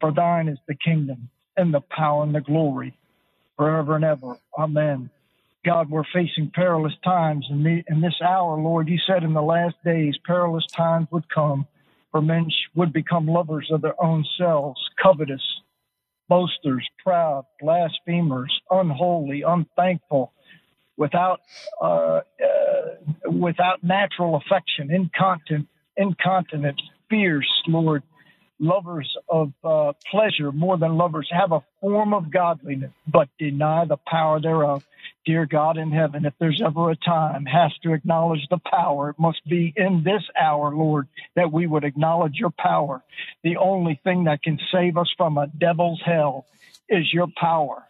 For 0.00 0.12
thine 0.12 0.48
is 0.48 0.58
the 0.66 0.74
kingdom 0.74 1.30
and 1.56 1.72
the 1.72 1.80
power 1.80 2.24
and 2.24 2.34
the 2.34 2.40
glory 2.40 2.94
forever 3.56 3.96
and 3.96 4.04
ever. 4.04 4.36
Amen. 4.58 5.10
God, 5.64 5.90
we're 5.90 6.02
facing 6.12 6.50
perilous 6.52 6.94
times 7.04 7.46
in, 7.48 7.62
the, 7.62 7.84
in 7.88 8.00
this 8.00 8.20
hour, 8.20 8.58
Lord. 8.58 8.88
You 8.88 8.98
said 9.06 9.22
in 9.22 9.32
the 9.32 9.42
last 9.42 9.76
days 9.84 10.18
perilous 10.26 10.66
times 10.66 11.06
would 11.12 11.28
come, 11.28 11.66
for 12.10 12.20
men 12.20 12.48
would 12.74 12.92
become 12.92 13.26
lovers 13.26 13.68
of 13.70 13.80
their 13.80 14.00
own 14.02 14.24
selves, 14.36 14.80
covetous, 15.00 15.42
boasters, 16.28 16.88
proud, 17.04 17.44
blasphemers, 17.60 18.52
unholy, 18.70 19.42
unthankful, 19.42 20.32
without 21.02 21.40
uh, 21.80 21.86
uh, 21.86 22.20
without 23.26 23.82
natural 23.82 24.36
affection, 24.36 24.84
incontinent, 24.92 25.66
incontinent, 25.96 26.80
fierce, 27.10 27.52
Lord, 27.66 28.04
lovers 28.60 29.10
of 29.28 29.52
uh, 29.64 29.92
pleasure 30.08 30.52
more 30.52 30.78
than 30.78 30.96
lovers, 30.96 31.28
have 31.32 31.50
a 31.50 31.64
form 31.80 32.14
of 32.14 32.30
godliness, 32.30 32.92
but 33.06 33.28
deny 33.36 33.84
the 33.84 33.96
power 34.06 34.40
thereof. 34.40 34.84
Dear 35.24 35.46
God 35.46 35.76
in 35.76 35.90
heaven, 35.90 36.24
if 36.24 36.34
there's 36.38 36.62
ever 36.64 36.90
a 36.90 36.96
time 36.96 37.44
has 37.46 37.72
to 37.82 37.92
acknowledge 37.92 38.46
the 38.50 38.58
power, 38.58 39.10
it 39.10 39.18
must 39.18 39.42
be 39.48 39.72
in 39.76 40.02
this 40.04 40.22
hour, 40.40 40.74
Lord, 40.74 41.06
that 41.36 41.52
we 41.52 41.66
would 41.66 41.84
acknowledge 41.84 42.36
your 42.36 42.54
power. 42.56 43.02
The 43.42 43.56
only 43.56 44.00
thing 44.04 44.24
that 44.24 44.42
can 44.42 44.58
save 44.72 44.96
us 44.96 45.10
from 45.16 45.38
a 45.38 45.46
devil's 45.46 46.02
hell 46.04 46.46
is 46.88 47.12
your 47.12 47.28
power 47.36 47.88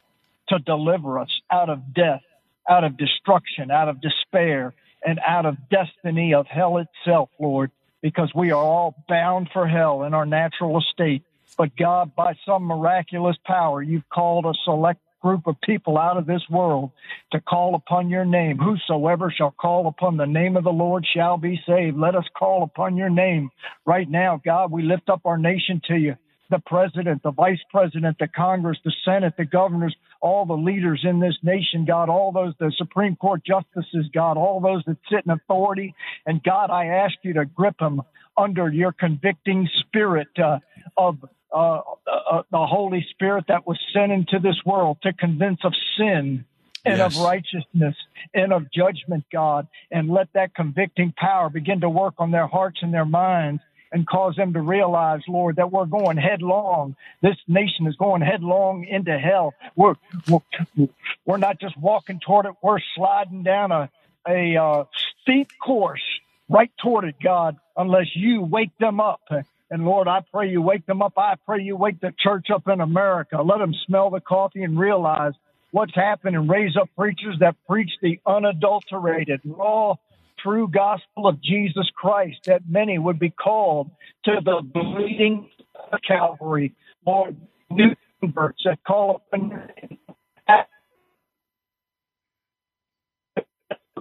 to 0.48 0.58
deliver 0.58 1.18
us 1.18 1.30
out 1.50 1.70
of 1.70 1.94
death, 1.94 2.22
out 2.68 2.84
of 2.84 2.96
destruction, 2.96 3.70
out 3.70 3.88
of 3.88 4.00
despair, 4.00 4.74
and 5.04 5.18
out 5.26 5.46
of 5.46 5.56
destiny 5.68 6.34
of 6.34 6.46
hell 6.46 6.78
itself, 6.78 7.28
Lord, 7.40 7.70
because 8.02 8.30
we 8.34 8.50
are 8.52 8.62
all 8.62 8.94
bound 9.08 9.50
for 9.52 9.66
hell 9.66 10.04
in 10.04 10.14
our 10.14 10.26
natural 10.26 10.78
estate. 10.78 11.22
But 11.58 11.76
God, 11.76 12.14
by 12.14 12.34
some 12.46 12.64
miraculous 12.64 13.36
power, 13.44 13.82
you've 13.82 14.08
called 14.08 14.46
a 14.46 14.54
select 14.64 15.00
group 15.20 15.46
of 15.46 15.60
people 15.60 15.96
out 15.96 16.16
of 16.16 16.26
this 16.26 16.42
world 16.50 16.90
to 17.30 17.40
call 17.40 17.74
upon 17.74 18.10
your 18.10 18.24
name. 18.24 18.58
Whosoever 18.58 19.30
shall 19.30 19.52
call 19.52 19.86
upon 19.86 20.16
the 20.16 20.26
name 20.26 20.56
of 20.56 20.64
the 20.64 20.70
Lord 20.70 21.06
shall 21.14 21.36
be 21.36 21.60
saved. 21.66 21.96
Let 21.96 22.16
us 22.16 22.24
call 22.36 22.64
upon 22.64 22.96
your 22.96 23.10
name 23.10 23.50
right 23.86 24.08
now, 24.08 24.40
God. 24.44 24.72
We 24.72 24.82
lift 24.82 25.08
up 25.08 25.20
our 25.24 25.38
nation 25.38 25.80
to 25.86 25.96
you. 25.96 26.16
The 26.52 26.58
president, 26.66 27.22
the 27.22 27.30
vice 27.30 27.62
president, 27.70 28.18
the 28.20 28.28
Congress, 28.28 28.76
the 28.84 28.92
Senate, 29.06 29.32
the 29.38 29.46
governors, 29.46 29.96
all 30.20 30.44
the 30.44 30.52
leaders 30.52 31.00
in 31.02 31.18
this 31.18 31.34
nation, 31.42 31.86
God, 31.86 32.10
all 32.10 32.30
those, 32.30 32.52
the 32.60 32.70
Supreme 32.76 33.16
Court 33.16 33.40
justices, 33.42 34.04
God, 34.12 34.36
all 34.36 34.60
those 34.60 34.84
that 34.86 34.98
sit 35.10 35.24
in 35.24 35.32
authority. 35.32 35.94
And 36.26 36.42
God, 36.42 36.70
I 36.70 36.84
ask 36.88 37.14
you 37.22 37.32
to 37.32 37.46
grip 37.46 37.78
them 37.78 38.02
under 38.36 38.68
your 38.68 38.92
convicting 38.92 39.66
spirit 39.80 40.28
uh, 40.38 40.58
of 40.98 41.16
uh, 41.50 41.80
uh, 42.06 42.42
the 42.50 42.66
Holy 42.66 43.02
Spirit 43.12 43.46
that 43.48 43.66
was 43.66 43.78
sent 43.94 44.12
into 44.12 44.38
this 44.38 44.60
world 44.66 44.98
to 45.04 45.14
convince 45.14 45.60
of 45.64 45.72
sin 45.96 46.44
and 46.84 46.98
Yes. 46.98 47.14
of 47.14 47.22
righteousness 47.22 47.94
and 48.34 48.52
of 48.52 48.70
judgment, 48.72 49.24
God, 49.32 49.68
and 49.90 50.10
let 50.10 50.28
that 50.34 50.54
convicting 50.54 51.14
power 51.16 51.48
begin 51.48 51.80
to 51.80 51.88
work 51.88 52.14
on 52.18 52.30
their 52.30 52.48
hearts 52.48 52.80
and 52.82 52.92
their 52.92 53.04
minds 53.06 53.62
and 53.92 54.06
cause 54.06 54.34
them 54.36 54.54
to 54.54 54.60
realize, 54.60 55.20
Lord, 55.28 55.56
that 55.56 55.70
we're 55.70 55.86
going 55.86 56.16
headlong. 56.16 56.96
This 57.20 57.36
nation 57.46 57.86
is 57.86 57.96
going 57.96 58.22
headlong 58.22 58.84
into 58.84 59.18
hell. 59.18 59.54
We're 59.76 59.94
we're, 60.26 60.88
we're 61.26 61.36
not 61.36 61.60
just 61.60 61.76
walking 61.78 62.18
toward 62.18 62.46
it; 62.46 62.52
we're 62.62 62.80
sliding 62.94 63.42
down 63.42 63.70
a 63.70 63.90
a 64.26 64.56
uh, 64.56 64.84
steep 65.22 65.48
course 65.62 66.02
right 66.48 66.70
toward 66.82 67.04
it, 67.04 67.16
God. 67.22 67.56
Unless 67.76 68.14
you 68.14 68.42
wake 68.42 68.76
them 68.78 69.00
up. 69.00 69.22
And 69.70 69.86
Lord, 69.86 70.06
I 70.06 70.20
pray 70.30 70.50
you 70.50 70.60
wake 70.60 70.84
them 70.84 71.00
up. 71.00 71.14
I 71.16 71.36
pray 71.46 71.62
you 71.62 71.76
wake 71.76 72.00
the 72.00 72.12
church 72.18 72.50
up 72.50 72.68
in 72.68 72.82
America. 72.82 73.40
Let 73.40 73.58
them 73.58 73.72
smell 73.86 74.10
the 74.10 74.20
coffee 74.20 74.62
and 74.62 74.78
realize 74.78 75.32
what's 75.70 75.94
happened 75.94 76.36
and 76.36 76.48
raise 76.48 76.76
up 76.76 76.90
preachers 76.96 77.36
that 77.40 77.56
preach 77.66 77.90
the 78.02 78.20
unadulterated, 78.26 79.40
raw, 79.44 79.94
true 80.42 80.68
gospel 80.68 81.26
of 81.26 81.42
Jesus 81.42 81.88
Christ, 81.94 82.38
that 82.46 82.62
many 82.68 82.98
would 82.98 83.18
be 83.18 83.30
called 83.30 83.90
to 84.24 84.32
the 84.44 84.62
bleeding 84.62 85.48
of 85.92 85.98
Calvary. 86.06 86.74
Lord, 87.06 87.36
new 87.70 87.94
converts 88.20 88.62
that 88.64 88.78
call 88.84 89.22
upon 89.32 89.68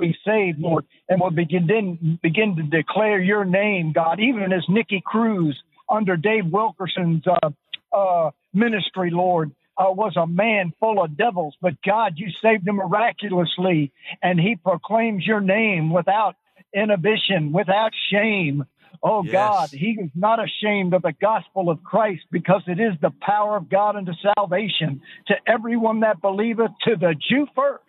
be 0.01 0.17
saved, 0.25 0.59
Lord, 0.59 0.85
and 1.07 1.21
will 1.21 1.31
begin 1.31 2.19
begin 2.21 2.55
to 2.57 2.63
declare 2.63 3.21
your 3.21 3.45
name, 3.45 3.93
God, 3.93 4.19
even 4.19 4.51
as 4.51 4.63
Nicky 4.67 5.01
Cruz 5.05 5.57
under 5.87 6.17
Dave 6.17 6.47
Wilkerson's 6.47 7.23
uh, 7.27 7.49
uh, 7.95 8.31
ministry, 8.53 9.11
Lord, 9.11 9.51
uh, 9.77 9.91
was 9.91 10.15
a 10.17 10.27
man 10.27 10.73
full 10.79 11.01
of 11.03 11.17
devils, 11.17 11.55
but 11.61 11.81
God, 11.85 12.13
you 12.17 12.27
saved 12.41 12.67
him 12.67 12.75
miraculously, 12.75 13.91
and 14.21 14.39
he 14.39 14.55
proclaims 14.55 15.25
your 15.25 15.41
name 15.41 15.91
without 15.91 16.35
inhibition, 16.73 17.51
without 17.51 17.91
shame. 18.11 18.65
Oh 19.03 19.23
Yes. 19.23 19.31
God, 19.33 19.69
he 19.71 19.97
is 19.99 20.11
not 20.15 20.39
ashamed 20.43 20.93
of 20.93 21.01
the 21.01 21.13
gospel 21.19 21.69
of 21.69 21.83
Christ 21.83 22.23
because 22.31 22.61
it 22.67 22.79
is 22.79 22.93
the 23.01 23.11
power 23.21 23.57
of 23.57 23.69
God 23.69 23.95
unto 23.95 24.11
salvation 24.35 25.01
to 25.27 25.35
everyone 25.47 26.01
that 26.01 26.21
believeth, 26.21 26.71
to 26.83 26.95
the 26.95 27.15
Jew 27.29 27.47
first 27.55 27.81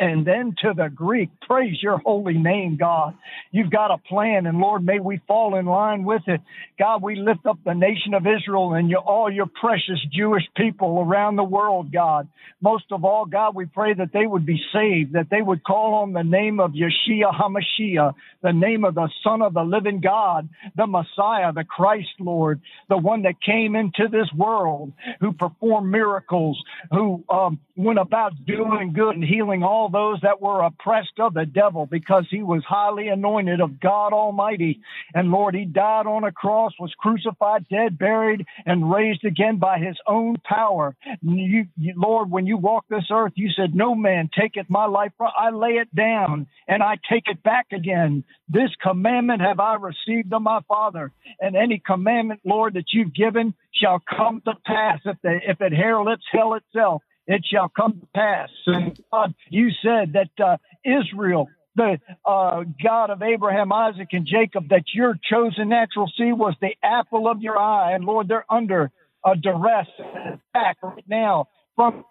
and 0.00 0.26
then 0.26 0.54
to 0.62 0.72
the 0.74 0.88
Greek. 0.88 1.28
Praise 1.42 1.76
your 1.82 1.98
holy 1.98 2.38
name, 2.38 2.78
God. 2.78 3.14
You've 3.52 3.70
got 3.70 3.90
a 3.90 3.98
plan, 3.98 4.46
and 4.46 4.58
Lord, 4.58 4.84
may 4.84 4.98
we 4.98 5.20
fall 5.28 5.56
in 5.56 5.66
line 5.66 6.04
with 6.04 6.22
it. 6.26 6.40
God, 6.78 7.02
we 7.02 7.16
lift 7.16 7.44
up 7.44 7.58
the 7.64 7.74
nation 7.74 8.14
of 8.14 8.26
Israel 8.26 8.72
and 8.72 8.88
your, 8.88 9.00
all 9.00 9.30
your 9.30 9.46
precious 9.46 10.00
Jewish 10.10 10.44
people 10.56 11.00
around 11.00 11.36
the 11.36 11.44
world, 11.44 11.92
God. 11.92 12.28
Most 12.62 12.84
of 12.90 13.04
all, 13.04 13.26
God, 13.26 13.54
we 13.54 13.66
pray 13.66 13.92
that 13.92 14.12
they 14.14 14.26
would 14.26 14.46
be 14.46 14.62
saved, 14.72 15.12
that 15.12 15.28
they 15.30 15.42
would 15.42 15.62
call 15.62 15.96
on 15.96 16.14
the 16.14 16.22
name 16.22 16.60
of 16.60 16.72
Yeshua 16.72 17.34
HaMashiach, 17.34 18.14
the 18.42 18.52
name 18.52 18.84
of 18.84 18.94
the 18.94 19.10
Son 19.22 19.42
of 19.42 19.52
the 19.52 19.62
living 19.62 20.00
God, 20.00 20.48
the 20.76 20.86
Messiah, 20.86 21.52
the 21.52 21.64
Christ, 21.64 22.08
Lord, 22.18 22.62
the 22.88 22.96
one 22.96 23.22
that 23.22 23.42
came 23.42 23.76
into 23.76 24.08
this 24.10 24.32
world, 24.34 24.92
who 25.20 25.32
performed 25.32 25.90
miracles, 25.90 26.62
who 26.90 27.22
um, 27.28 27.60
went 27.76 27.98
about 27.98 28.32
doing 28.46 28.94
good 28.94 29.16
and 29.16 29.24
healing 29.24 29.62
all 29.62 29.89
those 29.90 30.20
that 30.22 30.40
were 30.40 30.62
oppressed 30.62 31.18
of 31.18 31.34
the 31.34 31.46
devil 31.46 31.86
because 31.86 32.26
he 32.30 32.42
was 32.42 32.62
highly 32.68 33.08
anointed 33.08 33.60
of 33.60 33.80
God 33.80 34.12
Almighty. 34.12 34.80
And 35.14 35.30
Lord, 35.30 35.54
he 35.54 35.64
died 35.64 36.06
on 36.06 36.24
a 36.24 36.32
cross, 36.32 36.72
was 36.78 36.92
crucified, 36.98 37.66
dead, 37.68 37.98
buried, 37.98 38.46
and 38.66 38.90
raised 38.90 39.24
again 39.24 39.58
by 39.58 39.78
his 39.78 39.96
own 40.06 40.36
power. 40.44 40.96
You, 41.22 41.66
you, 41.76 41.94
Lord, 41.96 42.30
when 42.30 42.46
you 42.46 42.56
walked 42.56 42.90
this 42.90 43.08
earth, 43.10 43.32
you 43.36 43.50
said, 43.54 43.74
No 43.74 43.94
man 43.94 44.30
taketh 44.38 44.68
my 44.68 44.86
life, 44.86 45.12
I 45.20 45.50
lay 45.50 45.72
it 45.72 45.94
down 45.94 46.46
and 46.68 46.82
I 46.82 46.96
take 47.10 47.24
it 47.26 47.42
back 47.42 47.66
again. 47.72 48.24
This 48.48 48.70
commandment 48.82 49.40
have 49.40 49.60
I 49.60 49.76
received 49.76 50.32
of 50.32 50.42
my 50.42 50.60
Father, 50.68 51.12
and 51.40 51.56
any 51.56 51.82
commandment, 51.84 52.40
Lord, 52.44 52.74
that 52.74 52.92
you've 52.92 53.14
given 53.14 53.54
shall 53.72 54.00
come 54.08 54.42
to 54.44 54.54
pass 54.64 55.00
if, 55.04 55.16
the, 55.22 55.38
if 55.46 55.60
it 55.60 55.72
hair 55.72 56.02
lips 56.02 56.24
hell 56.32 56.54
itself 56.54 57.02
it 57.30 57.46
shall 57.50 57.68
come 57.68 58.00
to 58.00 58.06
pass. 58.14 58.48
And 58.66 58.98
God, 59.12 59.34
you 59.48 59.70
said 59.82 60.14
that 60.14 60.44
uh, 60.44 60.56
Israel, 60.84 61.48
the 61.76 61.98
uh, 62.24 62.64
God 62.82 63.10
of 63.10 63.22
Abraham, 63.22 63.72
Isaac, 63.72 64.08
and 64.12 64.26
Jacob, 64.26 64.68
that 64.70 64.82
your 64.92 65.14
chosen 65.30 65.68
natural 65.68 66.10
seed 66.18 66.34
was 66.34 66.54
the 66.60 66.74
apple 66.82 67.28
of 67.28 67.40
your 67.40 67.56
eye. 67.56 67.92
And 67.94 68.04
Lord, 68.04 68.26
they're 68.26 68.44
under 68.50 68.90
a 69.24 69.36
duress 69.36 69.86
attack 70.00 70.78
right 70.82 71.04
now 71.06 71.46
from 71.76 72.04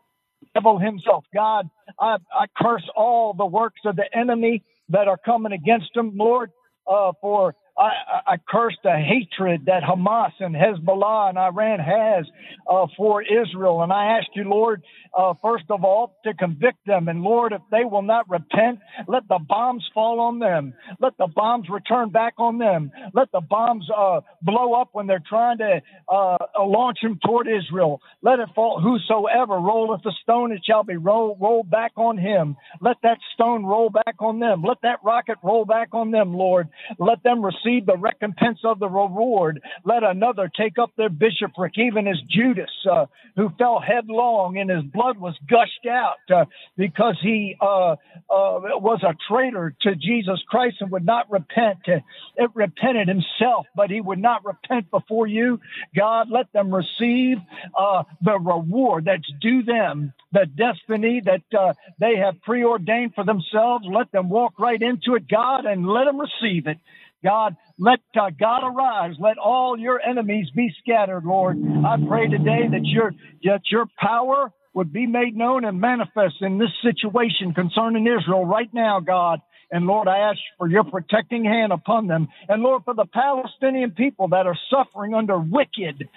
devil 0.53 0.79
himself. 0.79 1.25
God, 1.33 1.69
I, 1.99 2.15
I 2.33 2.45
curse 2.57 2.87
all 2.95 3.33
the 3.33 3.45
works 3.45 3.81
of 3.85 3.97
the 3.97 4.05
enemy 4.17 4.63
that 4.87 5.09
are 5.09 5.17
coming 5.17 5.51
against 5.51 5.89
them, 5.93 6.13
Lord, 6.15 6.51
uh, 6.87 7.11
for 7.19 7.55
I, 7.79 8.33
I 8.33 8.37
curse 8.49 8.77
the 8.83 8.93
hatred 8.97 9.67
that 9.67 9.83
Hamas 9.83 10.33
and 10.39 10.55
Hezbollah 10.55 11.29
and 11.29 11.39
Iran 11.39 11.79
has 11.79 12.25
uh, 12.69 12.87
for 12.97 13.23
Israel. 13.23 13.83
And 13.83 13.93
I 13.93 14.17
ask 14.19 14.27
you, 14.35 14.43
Lord, 14.45 14.83
uh, 15.17 15.33
first 15.41 15.65
of 15.69 15.83
all, 15.83 16.17
to 16.25 16.33
convict 16.35 16.85
them. 16.85 17.07
And 17.09 17.23
Lord, 17.23 17.53
if 17.53 17.61
they 17.71 17.85
will 17.85 18.03
not 18.03 18.29
repent, 18.29 18.79
let 19.07 19.27
the 19.29 19.39
bombs 19.47 19.85
fall 19.93 20.19
on 20.21 20.39
them. 20.39 20.73
Let 20.99 21.17
the 21.17 21.27
bombs 21.27 21.67
return 21.69 22.09
back 22.09 22.35
on 22.37 22.57
them. 22.57 22.91
Let 23.13 23.31
the 23.31 23.41
bombs 23.41 23.87
uh, 23.95 24.21
blow 24.41 24.73
up 24.73 24.89
when 24.93 25.07
they're 25.07 25.23
trying 25.27 25.59
to 25.59 25.81
uh, 26.09 26.37
launch 26.59 26.99
them 27.01 27.19
toward 27.25 27.47
Israel. 27.47 28.01
Let 28.21 28.39
it 28.39 28.49
fall. 28.55 28.81
Whosoever 28.81 29.55
rolleth 29.55 30.05
a 30.05 30.11
stone, 30.23 30.51
it 30.51 30.61
shall 30.65 30.83
be 30.83 30.97
rolled, 30.97 31.39
rolled 31.41 31.69
back 31.71 31.93
on 31.97 32.17
him. 32.17 32.57
Let 32.81 32.97
that 33.03 33.19
stone 33.33 33.65
roll 33.65 33.89
back 33.89 34.15
on 34.19 34.39
them. 34.39 34.63
Let 34.63 34.77
that 34.83 34.99
rocket 35.03 35.37
roll 35.43 35.65
back 35.65 35.89
on 35.93 36.11
them, 36.11 36.33
Lord. 36.35 36.69
Let 36.99 37.23
them 37.23 37.43
receive 37.43 37.68
the 37.85 37.97
recompense 37.97 38.59
of 38.63 38.79
the 38.79 38.89
reward. 38.89 39.61
Let 39.85 40.03
another 40.03 40.49
take 40.57 40.79
up 40.79 40.91
their 40.97 41.09
bishopric, 41.09 41.73
even 41.77 42.07
as 42.07 42.17
Judas, 42.29 42.71
uh, 42.89 43.05
who 43.35 43.49
fell 43.57 43.79
headlong 43.79 44.57
and 44.57 44.69
his 44.69 44.83
blood 44.83 45.17
was 45.19 45.35
gushed 45.47 45.85
out 45.89 46.17
uh, 46.35 46.45
because 46.77 47.17
he 47.21 47.55
uh, 47.61 47.91
uh, 47.93 47.95
was 48.29 49.01
a 49.03 49.15
traitor 49.29 49.75
to 49.81 49.95
Jesus 49.95 50.39
Christ 50.49 50.77
and 50.79 50.91
would 50.91 51.05
not 51.05 51.29
repent. 51.31 51.79
It 51.85 52.49
repented 52.55 53.07
himself, 53.07 53.67
but 53.75 53.89
he 53.89 54.01
would 54.01 54.19
not 54.19 54.43
repent 54.45 54.89
before 54.91 55.27
you. 55.27 55.59
God, 55.95 56.29
let 56.31 56.51
them 56.53 56.73
receive 56.73 57.37
uh, 57.77 58.03
the 58.21 58.39
reward 58.39 59.05
that's 59.05 59.31
due 59.41 59.63
them, 59.63 60.13
the 60.31 60.45
destiny 60.45 61.21
that 61.25 61.43
uh, 61.57 61.73
they 61.99 62.15
have 62.17 62.41
preordained 62.41 63.13
for 63.15 63.23
themselves. 63.23 63.85
Let 63.89 64.11
them 64.11 64.29
walk 64.29 64.59
right 64.59 64.81
into 64.81 65.15
it, 65.15 65.27
God, 65.29 65.65
and 65.65 65.87
let 65.87 66.05
them 66.05 66.19
receive 66.19 66.67
it. 66.67 66.77
God, 67.23 67.55
let 67.77 67.99
uh, 68.19 68.29
God 68.37 68.63
arise. 68.63 69.15
Let 69.19 69.37
all 69.37 69.77
your 69.77 69.99
enemies 69.99 70.47
be 70.55 70.73
scattered, 70.79 71.25
Lord. 71.25 71.57
I 71.85 71.97
pray 72.07 72.27
today 72.27 72.67
that 72.71 72.85
your 72.85 73.11
that 73.43 73.61
your 73.71 73.85
power 73.97 74.51
would 74.73 74.93
be 74.93 75.07
made 75.07 75.35
known 75.35 75.65
and 75.65 75.81
manifest 75.81 76.35
in 76.41 76.57
this 76.57 76.69
situation 76.81 77.53
concerning 77.53 78.07
Israel 78.07 78.45
right 78.45 78.69
now, 78.73 78.99
God. 78.99 79.39
And 79.71 79.85
Lord, 79.85 80.07
I 80.07 80.19
ask 80.19 80.39
for 80.57 80.67
your 80.67 80.83
protecting 80.83 81.43
hand 81.45 81.71
upon 81.71 82.07
them. 82.07 82.27
And 82.47 82.63
Lord, 82.63 82.83
for 82.85 82.93
the 82.93 83.05
Palestinian 83.05 83.91
people 83.91 84.29
that 84.29 84.47
are 84.47 84.57
suffering 84.69 85.13
under 85.13 85.37
wicked, 85.37 86.07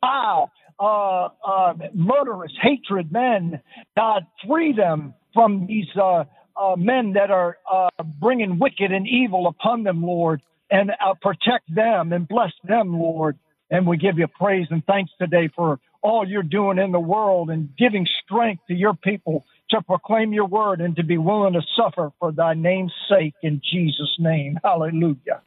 vile, 0.00 0.50
uh, 0.78 1.28
uh, 1.46 1.74
murderous 1.94 2.52
hatred 2.62 3.10
men, 3.12 3.60
God, 3.96 4.26
free 4.46 4.72
them 4.72 5.14
from 5.34 5.66
these 5.66 5.88
uh, 6.00 6.24
uh 6.58 6.76
men 6.76 7.12
that 7.14 7.30
are 7.30 7.58
uh, 7.70 7.90
bringing 8.20 8.58
wicked 8.58 8.92
and 8.92 9.06
evil 9.06 9.46
upon 9.46 9.82
them, 9.82 10.02
Lord, 10.02 10.42
and 10.70 10.90
uh, 10.90 11.14
protect 11.20 11.72
them 11.74 12.12
and 12.12 12.26
bless 12.26 12.52
them, 12.64 12.98
Lord. 12.98 13.38
And 13.70 13.86
we 13.86 13.96
give 13.96 14.18
you 14.18 14.28
praise 14.28 14.66
and 14.70 14.84
thanks 14.86 15.10
today 15.18 15.48
for 15.54 15.80
all 16.02 16.26
you're 16.26 16.42
doing 16.42 16.78
in 16.78 16.92
the 16.92 17.00
world 17.00 17.50
and 17.50 17.68
giving 17.76 18.06
strength 18.24 18.62
to 18.68 18.74
your 18.74 18.94
people 18.94 19.44
to 19.70 19.82
proclaim 19.82 20.32
your 20.32 20.46
word 20.46 20.80
and 20.80 20.94
to 20.96 21.02
be 21.02 21.18
willing 21.18 21.54
to 21.54 21.62
suffer 21.76 22.12
for 22.20 22.30
thy 22.30 22.54
name's 22.54 22.92
sake 23.08 23.34
in 23.42 23.60
Jesus' 23.72 24.14
name. 24.18 24.58
Hallelujah. 24.62 25.42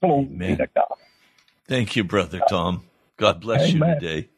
Glory 0.00 0.26
Amen. 0.26 0.58
to 0.58 0.66
God. 0.74 0.96
Thank 1.68 1.94
you, 1.94 2.02
Brother 2.02 2.42
Tom. 2.48 2.82
God 3.16 3.40
bless 3.40 3.72
Amen. 3.72 3.88
you 3.88 3.94
today. 3.94 4.28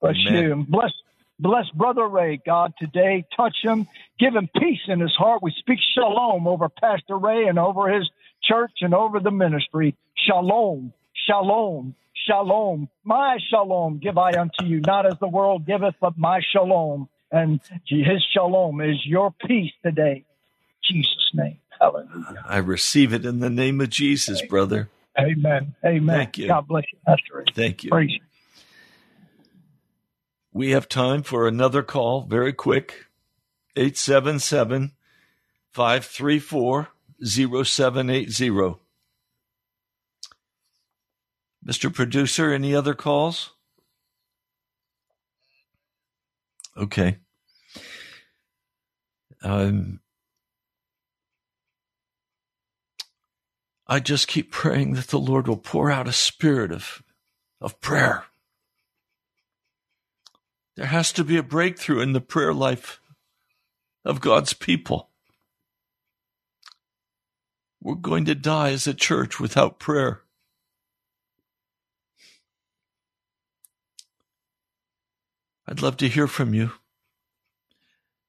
Bless 0.00 0.16
Amen. 0.26 0.44
you. 0.44 0.52
And 0.52 0.66
bless 0.66 0.92
bless 1.40 1.66
Brother 1.74 2.06
Ray, 2.06 2.40
God, 2.44 2.72
today. 2.78 3.24
Touch 3.36 3.56
him. 3.62 3.88
Give 4.18 4.34
him 4.34 4.48
peace 4.58 4.80
in 4.88 5.00
his 5.00 5.14
heart. 5.16 5.42
We 5.42 5.52
speak 5.58 5.78
shalom 5.94 6.46
over 6.46 6.68
Pastor 6.68 7.18
Ray 7.18 7.46
and 7.46 7.58
over 7.58 7.92
his 7.92 8.08
church 8.42 8.72
and 8.80 8.94
over 8.94 9.20
the 9.20 9.30
ministry. 9.30 9.96
Shalom. 10.16 10.92
Shalom. 11.26 11.94
Shalom. 12.26 12.88
My 13.04 13.38
shalom 13.50 13.98
give 13.98 14.18
I 14.18 14.32
unto 14.38 14.64
you, 14.64 14.80
not 14.80 15.06
as 15.06 15.18
the 15.20 15.28
world 15.28 15.66
giveth, 15.66 15.94
but 16.00 16.18
my 16.18 16.40
shalom. 16.52 17.08
And 17.32 17.60
his 17.86 18.24
shalom 18.32 18.80
is 18.80 18.96
your 19.04 19.32
peace 19.46 19.72
today. 19.84 20.24
Jesus' 20.84 21.30
name. 21.34 21.58
Hallelujah. 21.80 22.44
I 22.44 22.58
receive 22.58 23.14
it 23.14 23.24
in 23.24 23.40
the 23.40 23.50
name 23.50 23.80
of 23.80 23.88
Jesus, 23.90 24.40
Amen. 24.40 24.48
brother. 24.48 24.88
Amen. 25.18 25.74
Amen. 25.84 26.16
Thank 26.16 26.38
you. 26.38 26.48
God 26.48 26.68
bless 26.68 26.84
you, 26.92 26.98
Pastor. 27.06 27.38
Ray. 27.38 27.44
Thank 27.54 27.84
you. 27.84 27.90
Praise 27.90 28.10
you. 28.10 28.20
We 30.52 30.70
have 30.70 30.88
time 30.88 31.22
for 31.22 31.46
another 31.46 31.82
call, 31.82 32.22
very 32.22 32.52
quick. 32.52 33.06
877 33.76 34.92
534 35.70 36.88
0780. 37.22 38.80
Mr. 41.64 41.94
Producer, 41.94 42.52
any 42.52 42.74
other 42.74 42.94
calls? 42.94 43.50
Okay. 46.76 47.18
Um, 49.42 50.00
I 53.86 54.00
just 54.00 54.28
keep 54.28 54.50
praying 54.50 54.94
that 54.94 55.08
the 55.08 55.18
Lord 55.18 55.46
will 55.46 55.56
pour 55.56 55.90
out 55.90 56.08
a 56.08 56.12
spirit 56.12 56.72
of, 56.72 57.02
of 57.60 57.80
prayer. 57.80 58.24
There 60.80 60.88
has 60.88 61.12
to 61.12 61.24
be 61.24 61.36
a 61.36 61.42
breakthrough 61.42 62.00
in 62.00 62.14
the 62.14 62.22
prayer 62.22 62.54
life 62.54 63.02
of 64.02 64.22
God's 64.22 64.54
people. 64.54 65.10
We're 67.82 67.96
going 67.96 68.24
to 68.24 68.34
die 68.34 68.70
as 68.70 68.86
a 68.86 68.94
church 68.94 69.38
without 69.38 69.78
prayer. 69.78 70.22
I'd 75.68 75.82
love 75.82 75.98
to 75.98 76.08
hear 76.08 76.26
from 76.26 76.54
you. 76.54 76.70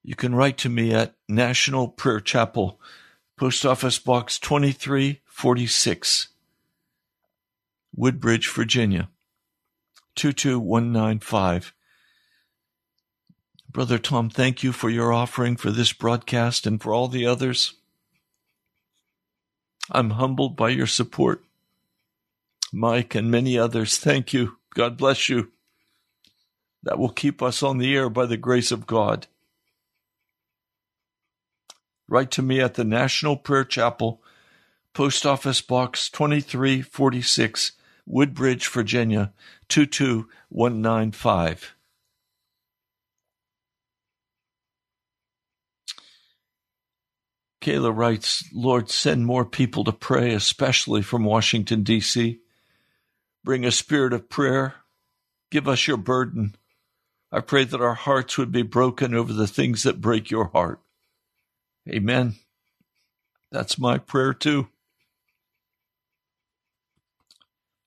You 0.04 0.16
can 0.16 0.36
write 0.36 0.58
to 0.58 0.68
me 0.68 0.93
at 0.93 1.16
National 1.30 1.88
Prayer 1.88 2.20
Chapel, 2.20 2.82
Post 3.38 3.66
Office 3.66 3.97
Box 3.97 4.38
2346, 4.38 6.28
Woodbridge, 7.95 8.49
Virginia 8.49 9.08
22195. 10.18 11.74
Brother 13.72 13.97
Tom, 13.97 14.30
thank 14.30 14.63
you 14.63 14.74
for 14.74 14.89
your 14.89 15.13
offering 15.13 15.55
for 15.55 15.72
this 15.72 15.93
broadcast 15.93 16.67
and 16.67 16.82
for 16.82 16.93
all 16.93 17.07
the 17.07 17.26
others. 17.26 17.76
I'm 19.89 20.09
humbled 20.11 20.57
by 20.57 20.69
your 20.69 20.88
support. 20.88 21.43
Mike 22.74 23.15
and 23.15 23.32
many 23.32 23.57
others, 23.57 23.97
thank 23.97 24.34
you. 24.34 24.57
God 24.74 24.97
bless 24.97 25.30
you 25.30 25.51
that 26.84 26.99
will 26.99 27.09
keep 27.09 27.41
us 27.41 27.63
on 27.63 27.78
the 27.78 27.95
air 27.95 28.09
by 28.09 28.26
the 28.26 28.38
grace 28.38 28.72
of 28.72 28.88
God. 28.88 29.28
Write 32.07 32.32
to 32.32 32.41
me 32.41 32.59
at 32.59 32.74
the 32.74 32.84
National 32.84 33.38
Prayer 33.38 33.63
Chapel, 33.63 34.22
Post 34.93 35.26
Office 35.26 35.61
Box 35.61 36.09
2346, 36.09 37.72
Woodbridge, 38.05 38.67
Virginia 38.67 39.32
22195. 39.69 41.76
Kayla 47.62 47.95
writes, 47.95 48.43
Lord, 48.51 48.89
send 48.89 49.26
more 49.26 49.45
people 49.45 49.84
to 49.84 49.91
pray, 49.91 50.34
especially 50.34 51.03
from 51.03 51.24
Washington, 51.24 51.84
D.C. 51.84 52.39
Bring 53.43 53.66
a 53.66 53.72
spirit 53.72 54.14
of 54.14 54.30
prayer. 54.30 54.76
Give 55.51 55.68
us 55.68 55.88
your 55.88 55.97
burden. 55.97 56.55
I 57.32 57.39
pray 57.39 57.66
that 57.66 57.82
our 57.82 57.93
hearts 57.93 58.38
would 58.38 58.51
be 58.51 58.64
broken 58.64 59.14
over 59.14 59.32
the 59.32 59.47
things 59.47 59.84
that 59.84 60.01
break 60.01 60.32
your 60.32 60.45
heart. 60.45 60.82
Amen. 61.88 62.36
That's 63.51 63.78
my 63.78 63.99
prayer 63.99 64.34
too. 64.34 64.70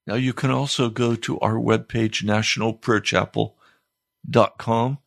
Now 0.06 0.14
you 0.14 0.32
can 0.32 0.50
also 0.50 0.88
go 0.90 1.16
to 1.16 1.40
our 1.40 1.54
webpage, 1.54 2.22
nationalprayerchapel.com. 2.24 4.98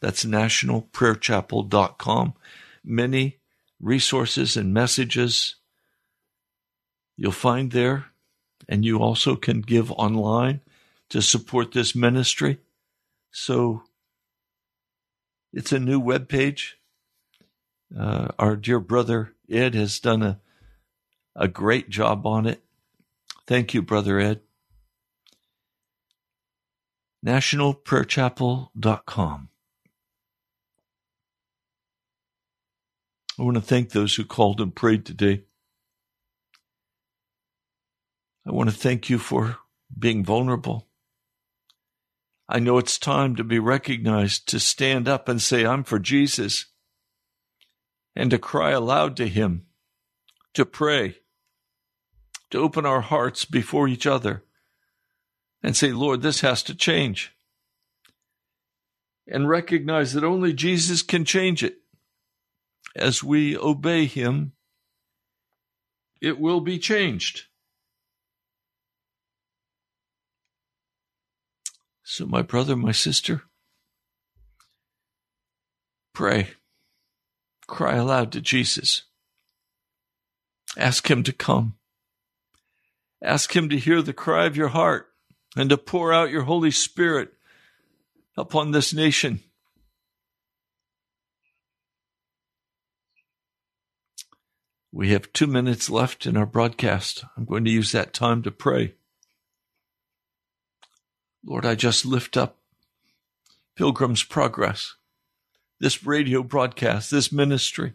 That's 0.00 0.24
nationalprayerchapel.com. 0.24 2.34
Many 2.84 3.38
resources 3.80 4.56
and 4.56 4.72
messages 4.72 5.56
you'll 7.16 7.32
find 7.32 7.72
there. 7.72 8.06
And 8.68 8.84
you 8.84 8.98
also 8.98 9.36
can 9.36 9.60
give 9.60 9.92
online 9.92 10.60
to 11.10 11.22
support 11.22 11.70
this 11.72 11.94
ministry. 11.94 12.58
So 13.30 13.82
it's 15.52 15.70
a 15.72 15.78
new 15.78 16.00
web 16.00 16.28
page. 16.28 16.78
Uh, 17.96 18.28
our 18.38 18.56
dear 18.56 18.80
brother 18.80 19.34
Ed 19.48 19.74
has 19.74 20.00
done 20.00 20.22
a, 20.22 20.40
a 21.36 21.46
great 21.48 21.88
job 21.88 22.26
on 22.26 22.46
it. 22.46 22.62
Thank 23.46 23.74
you, 23.74 23.82
Brother 23.82 24.18
Ed. 24.18 24.40
NationalPrayerChapel.com. 27.24 29.48
I 33.38 33.42
want 33.42 33.56
to 33.56 33.60
thank 33.60 33.90
those 33.90 34.14
who 34.14 34.24
called 34.24 34.60
and 34.60 34.74
prayed 34.74 35.04
today. 35.04 35.44
I 38.46 38.52
want 38.52 38.70
to 38.70 38.76
thank 38.76 39.10
you 39.10 39.18
for 39.18 39.58
being 39.98 40.24
vulnerable. 40.24 40.86
I 42.48 42.60
know 42.60 42.78
it's 42.78 42.96
time 42.96 43.36
to 43.36 43.44
be 43.44 43.58
recognized, 43.58 44.48
to 44.48 44.60
stand 44.60 45.08
up 45.08 45.28
and 45.28 45.42
say, 45.42 45.66
I'm 45.66 45.84
for 45.84 45.98
Jesus, 45.98 46.66
and 48.14 48.30
to 48.30 48.38
cry 48.38 48.70
aloud 48.70 49.16
to 49.16 49.28
Him, 49.28 49.66
to 50.54 50.64
pray, 50.64 51.16
to 52.50 52.58
open 52.58 52.86
our 52.86 53.00
hearts 53.00 53.44
before 53.44 53.88
each 53.88 54.06
other 54.06 54.44
and 55.62 55.76
say, 55.76 55.92
Lord, 55.92 56.22
this 56.22 56.40
has 56.40 56.62
to 56.64 56.74
change. 56.74 57.32
And 59.26 59.48
recognize 59.48 60.12
that 60.12 60.22
only 60.22 60.52
Jesus 60.52 61.02
can 61.02 61.24
change 61.24 61.64
it 61.64 61.78
as 62.96 63.22
we 63.22 63.56
obey 63.56 64.06
him, 64.06 64.52
it 66.20 66.40
will 66.40 66.60
be 66.60 66.78
changed. 66.78 67.42
So, 72.02 72.24
my 72.24 72.40
brother, 72.40 72.74
my 72.74 72.92
sister, 72.92 73.42
pray. 76.14 76.50
Cry 77.66 77.96
aloud 77.96 78.32
to 78.32 78.40
Jesus. 78.40 79.02
Ask 80.78 81.10
him 81.10 81.22
to 81.24 81.32
come. 81.32 81.74
Ask 83.22 83.54
him 83.54 83.68
to 83.68 83.78
hear 83.78 84.00
the 84.02 84.12
cry 84.12 84.46
of 84.46 84.56
your 84.56 84.68
heart 84.68 85.08
and 85.56 85.68
to 85.70 85.76
pour 85.76 86.12
out 86.12 86.30
your 86.30 86.42
Holy 86.42 86.70
Spirit 86.70 87.30
upon 88.36 88.70
this 88.70 88.94
nation. 88.94 89.40
We 94.96 95.10
have 95.10 95.30
two 95.34 95.46
minutes 95.46 95.90
left 95.90 96.24
in 96.24 96.38
our 96.38 96.46
broadcast. 96.46 97.22
I'm 97.36 97.44
going 97.44 97.66
to 97.66 97.70
use 97.70 97.92
that 97.92 98.14
time 98.14 98.42
to 98.44 98.50
pray. 98.50 98.94
Lord, 101.44 101.66
I 101.66 101.74
just 101.74 102.06
lift 102.06 102.34
up 102.34 102.56
Pilgrim's 103.76 104.22
Progress, 104.22 104.94
this 105.78 106.06
radio 106.06 106.42
broadcast, 106.42 107.10
this 107.10 107.30
ministry. 107.30 107.92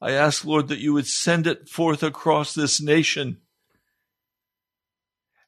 I 0.00 0.12
ask, 0.12 0.44
Lord, 0.44 0.68
that 0.68 0.78
you 0.78 0.92
would 0.92 1.08
send 1.08 1.48
it 1.48 1.68
forth 1.68 2.04
across 2.04 2.54
this 2.54 2.80
nation 2.80 3.38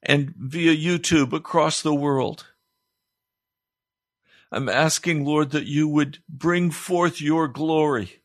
and 0.03 0.33
via 0.37 0.75
YouTube 0.75 1.31
across 1.31 1.81
the 1.81 1.95
world. 1.95 2.47
I'm 4.51 4.67
asking, 4.67 5.23
Lord, 5.23 5.51
that 5.51 5.65
you 5.65 5.87
would 5.87 6.17
bring 6.27 6.71
forth 6.71 7.21
your 7.21 7.47
glory 7.47 8.21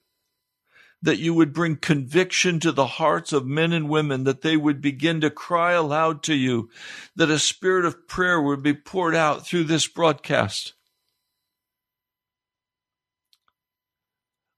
that 1.02 1.18
you 1.18 1.32
would 1.32 1.52
bring 1.52 1.76
conviction 1.76 2.60
to 2.60 2.72
the 2.72 2.86
hearts 2.86 3.32
of 3.32 3.46
men 3.46 3.72
and 3.72 3.88
women, 3.88 4.24
that 4.24 4.42
they 4.42 4.56
would 4.56 4.80
begin 4.80 5.20
to 5.20 5.30
cry 5.30 5.72
aloud 5.72 6.22
to 6.22 6.34
you, 6.34 6.68
that 7.16 7.30
a 7.30 7.38
spirit 7.38 7.84
of 7.84 8.06
prayer 8.06 8.40
would 8.40 8.62
be 8.62 8.74
poured 8.74 9.14
out 9.14 9.46
through 9.46 9.64
this 9.64 9.86
broadcast. 9.86 10.74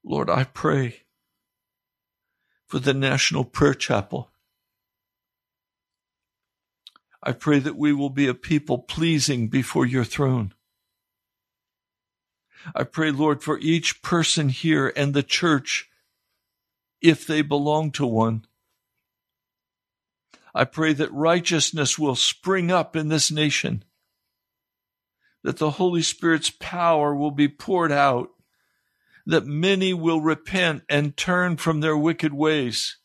Lord, 0.05 0.29
I 0.29 0.45
pray 0.45 1.03
for 2.67 2.81
the 2.81 2.95
National 2.95 3.45
Prayer 3.45 3.75
Chapel. 3.75 4.31
I 7.23 7.31
pray 7.31 7.61
that 7.61 7.77
we 7.77 7.93
will 7.93 8.11
be 8.11 8.27
a 8.27 8.35
people 8.35 8.79
pleasing 8.79 9.47
before 9.47 9.87
your 9.87 10.05
throne. 10.05 10.55
I 12.75 12.83
pray, 12.83 13.13
Lord, 13.13 13.45
for 13.45 13.59
each 13.61 14.03
person 14.03 14.49
here 14.49 14.93
and 14.97 15.15
the 15.15 15.23
church 15.23 15.89
if 17.03 17.27
they 17.27 17.43
belong 17.43 17.91
to 17.93 18.07
one. 18.07 18.47
I 20.55 20.65
pray 20.65 20.93
that 20.95 21.13
righteousness 21.13 21.99
will 21.99 22.15
spring 22.15 22.71
up 22.71 22.95
in 22.95 23.09
this 23.09 23.31
nation, 23.31 23.85
that 25.43 25.57
the 25.57 25.73
Holy 25.73 26.03
Spirit's 26.03 26.51
power 26.51 27.15
will 27.15 27.31
be 27.31 27.49
poured 27.49 27.91
out, 27.91 28.31
that 29.25 29.47
many 29.47 29.95
will 29.95 30.21
repent 30.21 30.83
and 30.89 31.17
turn 31.17 31.57
from 31.57 31.81
their 31.81 31.97
wicked 31.97 32.35
ways 32.35 32.99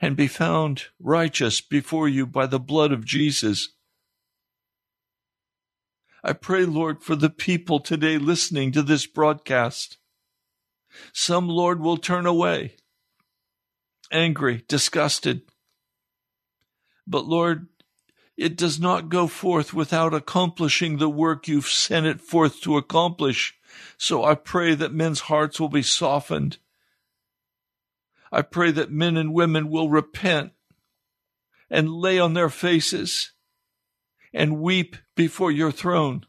and 0.00 0.16
be 0.16 0.26
found 0.26 0.84
righteous 0.98 1.60
before 1.60 2.08
you 2.08 2.26
by 2.26 2.46
the 2.46 2.60
blood 2.60 2.92
of 2.92 3.04
Jesus. 3.04 3.70
I 6.22 6.32
pray, 6.32 6.64
Lord, 6.64 7.02
for 7.02 7.16
the 7.16 7.30
people 7.30 7.80
today 7.80 8.16
listening 8.18 8.72
to 8.72 8.82
this 8.82 9.06
broadcast 9.06 9.98
some, 11.12 11.48
Lord, 11.48 11.80
will 11.80 11.96
turn 11.96 12.26
away, 12.26 12.76
angry, 14.10 14.64
disgusted. 14.68 15.42
But, 17.06 17.26
Lord, 17.26 17.68
it 18.36 18.56
does 18.56 18.80
not 18.80 19.08
go 19.08 19.26
forth 19.26 19.72
without 19.72 20.14
accomplishing 20.14 20.96
the 20.96 21.08
work 21.08 21.46
you've 21.46 21.68
sent 21.68 22.06
it 22.06 22.20
forth 22.20 22.60
to 22.62 22.76
accomplish. 22.76 23.56
So 23.96 24.24
I 24.24 24.34
pray 24.34 24.74
that 24.74 24.92
men's 24.92 25.20
hearts 25.20 25.60
will 25.60 25.68
be 25.68 25.82
softened. 25.82 26.58
I 28.32 28.42
pray 28.42 28.72
that 28.72 28.90
men 28.90 29.16
and 29.16 29.32
women 29.32 29.70
will 29.70 29.88
repent 29.88 30.52
and 31.70 31.88
lay 31.88 32.18
on 32.18 32.34
their 32.34 32.50
faces 32.50 33.32
and 34.32 34.60
weep 34.60 34.96
before 35.14 35.52
your 35.52 35.70
throne. 35.70 36.26